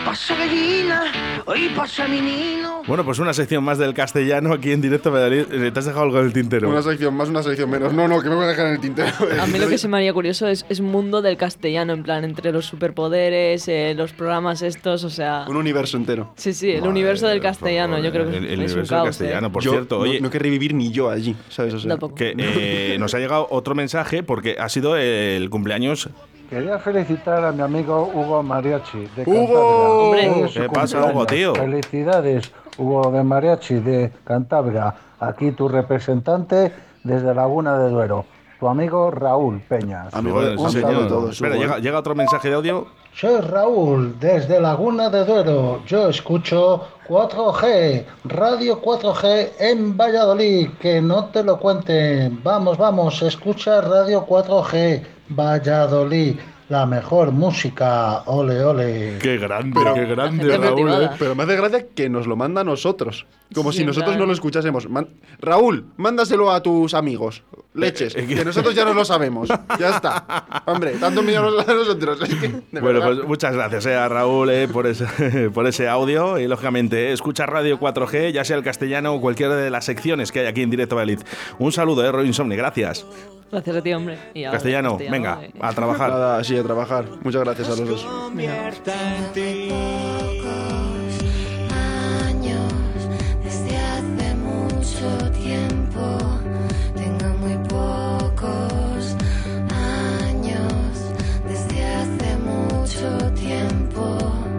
Pasa 0.04 0.34
gallina, 0.36 1.42
hoy 1.46 1.68
pasa 1.76 2.08
menino. 2.08 2.82
Bueno, 2.86 3.04
pues 3.04 3.20
una 3.20 3.32
sección 3.32 3.62
más 3.62 3.78
del 3.78 3.94
castellano 3.94 4.52
aquí 4.52 4.72
en 4.72 4.80
directo 4.80 5.12
Valladolid. 5.12 5.46
Eh, 5.52 5.70
¿Te 5.70 5.78
has 5.78 5.84
dejado 5.84 6.04
algo 6.04 6.18
en 6.18 6.26
el 6.26 6.32
tintero? 6.32 6.68
Una 6.68 6.82
sección 6.82 7.14
más, 7.14 7.28
una 7.28 7.42
sección 7.42 7.70
menos. 7.70 7.92
No, 7.92 8.08
no, 8.08 8.20
que 8.20 8.28
me 8.28 8.34
voy 8.34 8.44
a 8.44 8.48
dejar 8.48 8.66
en 8.66 8.72
el 8.74 8.80
tintero. 8.80 9.12
A 9.40 9.46
mí 9.46 9.58
lo 9.58 9.68
que 9.68 9.78
se 9.78 9.86
me 9.86 9.96
haría 9.98 10.12
curioso 10.12 10.48
es, 10.48 10.66
es 10.68 10.80
mundo 10.80 11.22
del 11.22 11.36
castellano, 11.36 11.92
en 11.92 12.02
plan, 12.02 12.24
entre 12.24 12.50
los 12.52 12.66
superpoderes, 12.66 13.68
eh, 13.68 13.94
los 13.96 14.12
programas 14.12 14.62
estos, 14.62 15.04
o 15.04 15.10
sea... 15.10 15.44
Un 15.48 15.56
universo 15.56 15.96
entero. 15.96 16.32
Sí, 16.36 16.52
sí, 16.52 16.70
el 16.70 16.78
Madre 16.80 16.90
universo 16.90 17.28
del 17.28 17.40
castellano, 17.40 17.94
favor, 17.94 18.04
yo 18.04 18.12
creo 18.12 18.30
que 18.30 18.36
el, 18.38 18.44
el 18.44 18.50
es 18.50 18.54
un 18.54 18.58
universo 18.64 18.78
del 18.78 18.88
caos, 18.88 19.06
¿eh? 19.06 19.08
castellano, 19.20 19.52
por 19.52 19.62
Yo 19.62 19.70
cierto. 19.70 19.96
no, 19.96 20.00
Oye, 20.02 20.20
no 20.20 20.30
querré 20.30 20.50
vivir 20.50 20.74
ni 20.74 20.90
yo 20.90 21.08
allí, 21.10 21.36
¿sabes? 21.48 21.74
O 21.74 21.78
sea, 21.78 21.90
Tampoco. 21.90 22.16
que 22.16 22.34
eh, 22.36 22.96
nos 23.00 23.14
ha 23.14 23.18
llegado 23.20 23.46
otro 23.50 23.76
mensaje 23.76 24.22
porque 24.24 24.56
ha 24.58 24.68
sido 24.68 24.96
el 24.96 25.48
cumpleaños. 25.48 26.10
Quería 26.52 26.78
felicitar 26.78 27.42
a 27.46 27.50
mi 27.50 27.62
amigo 27.62 28.10
Hugo 28.12 28.42
Mariachi 28.42 29.08
de 29.16 29.22
¡Hugo! 29.24 30.12
Cantabria. 30.12 30.48
¿Qué 30.52 30.68
pasa. 30.68 31.06
Hugo, 31.06 31.24
tío? 31.24 31.54
Felicidades, 31.54 32.52
Hugo 32.76 33.10
de 33.10 33.22
Mariachi 33.22 33.76
de 33.76 34.12
Cantabria. 34.22 34.92
Aquí 35.18 35.52
tu 35.52 35.66
representante 35.66 36.70
desde 37.04 37.34
Laguna 37.34 37.78
de 37.78 37.88
Duero. 37.88 38.26
Tu 38.60 38.68
amigo 38.68 39.10
Raúl 39.10 39.60
Peñas. 39.66 40.12
Amigo 40.12 40.42
de- 40.42 40.48
Bueno, 40.56 40.62
un 40.62 40.70
sí, 40.70 40.80
saludo 40.82 40.90
señor. 40.92 41.06
a 41.06 41.08
todos, 41.08 41.30
Espera, 41.36 41.56
llega, 41.56 41.78
¿eh? 41.78 41.80
llega 41.80 41.98
otro 41.98 42.14
mensaje 42.14 42.48
de 42.50 42.54
audio. 42.54 42.86
Soy 43.14 43.40
Raúl 43.40 44.16
desde 44.20 44.60
Laguna 44.60 45.08
de 45.08 45.24
Duero. 45.24 45.80
Yo 45.86 46.08
escucho 46.10 46.86
4G, 47.08 48.04
Radio 48.24 48.80
4G 48.82 49.52
en 49.58 49.96
Valladolid. 49.96 50.68
Que 50.78 51.00
no 51.00 51.24
te 51.30 51.42
lo 51.42 51.58
cuenten. 51.58 52.40
Vamos, 52.44 52.76
vamos, 52.76 53.22
escucha 53.22 53.80
Radio 53.80 54.26
4G 54.26 55.02
Valladolid. 55.34 56.36
La 56.68 56.86
mejor 56.86 57.32
música. 57.32 58.22
Ole, 58.26 58.64
ole. 58.64 59.18
Qué 59.20 59.36
grande, 59.36 59.78
Pero- 59.78 59.94
qué 59.94 60.06
grande, 60.06 60.56
Raúl. 60.56 60.90
¿eh? 61.04 61.10
Pero 61.18 61.34
me 61.34 61.42
hace 61.42 61.56
gracia 61.56 61.86
que 61.94 62.08
nos 62.08 62.26
lo 62.26 62.34
manda 62.36 62.62
a 62.62 62.64
nosotros. 62.64 63.26
Como 63.54 63.72
Sí, 63.72 63.78
si 63.78 63.84
nosotros 63.84 64.16
no 64.16 64.24
lo 64.24 64.32
escuchásemos. 64.32 64.88
Man- 64.88 65.08
Raúl, 65.38 65.84
mándaselo 65.98 66.50
a 66.50 66.62
tus 66.62 66.94
amigos. 66.94 67.42
Leches. 67.74 68.14
Eh, 68.16 68.24
eh, 68.24 68.26
que 68.34 68.44
nosotros 68.44 68.74
ya 68.74 68.84
no 68.84 68.92
lo 68.94 69.04
sabemos. 69.04 69.48
Ya 69.78 69.90
está. 69.96 70.62
Hombre, 70.66 70.92
tanto 71.00 71.22
millón 71.22 71.46
a 71.60 71.72
nosotros. 71.72 72.20
Es 72.22 72.34
que, 72.34 72.48
de 72.48 72.80
Bueno, 72.80 73.00
verdad. 73.00 73.16
pues 73.16 73.28
muchas 73.28 73.54
gracias 73.54 73.86
eh, 73.86 73.94
a 73.94 74.08
Raúl 74.08 74.50
eh, 74.50 74.68
por, 74.68 74.86
ese, 74.86 75.06
por 75.54 75.66
ese 75.66 75.88
audio 75.88 76.38
y 76.38 76.46
lógicamente 76.46 77.08
eh, 77.08 77.12
escucha 77.12 77.46
Radio 77.46 77.78
4G, 77.80 78.32
ya 78.32 78.44
sea 78.44 78.56
el 78.56 78.62
castellano 78.62 79.14
o 79.14 79.20
cualquiera 79.20 79.56
de 79.56 79.70
las 79.70 79.84
secciones 79.86 80.30
que 80.32 80.40
hay 80.40 80.46
aquí 80.46 80.62
en 80.62 80.70
directo 80.70 80.96
Valid. 80.96 81.20
Un 81.58 81.72
saludo, 81.72 82.04
eh, 82.04 82.12
Roy 82.12 82.26
Insomni, 82.26 82.56
gracias. 82.56 83.06
Gracias 83.50 83.76
a 83.76 83.82
ti, 83.82 83.92
hombre. 83.92 84.18
Y 84.34 84.44
ahora, 84.44 84.56
Castellano, 84.56 84.98
venga, 84.98 85.40
a 85.60 85.72
trabajar. 85.72 86.10
Nada, 86.10 86.38
así 86.38 86.56
a 86.56 86.62
trabajar. 86.62 87.04
Muchas 87.22 87.42
gracias 87.42 87.68
a 87.68 87.76
los 87.76 87.88
dos. 87.88 88.06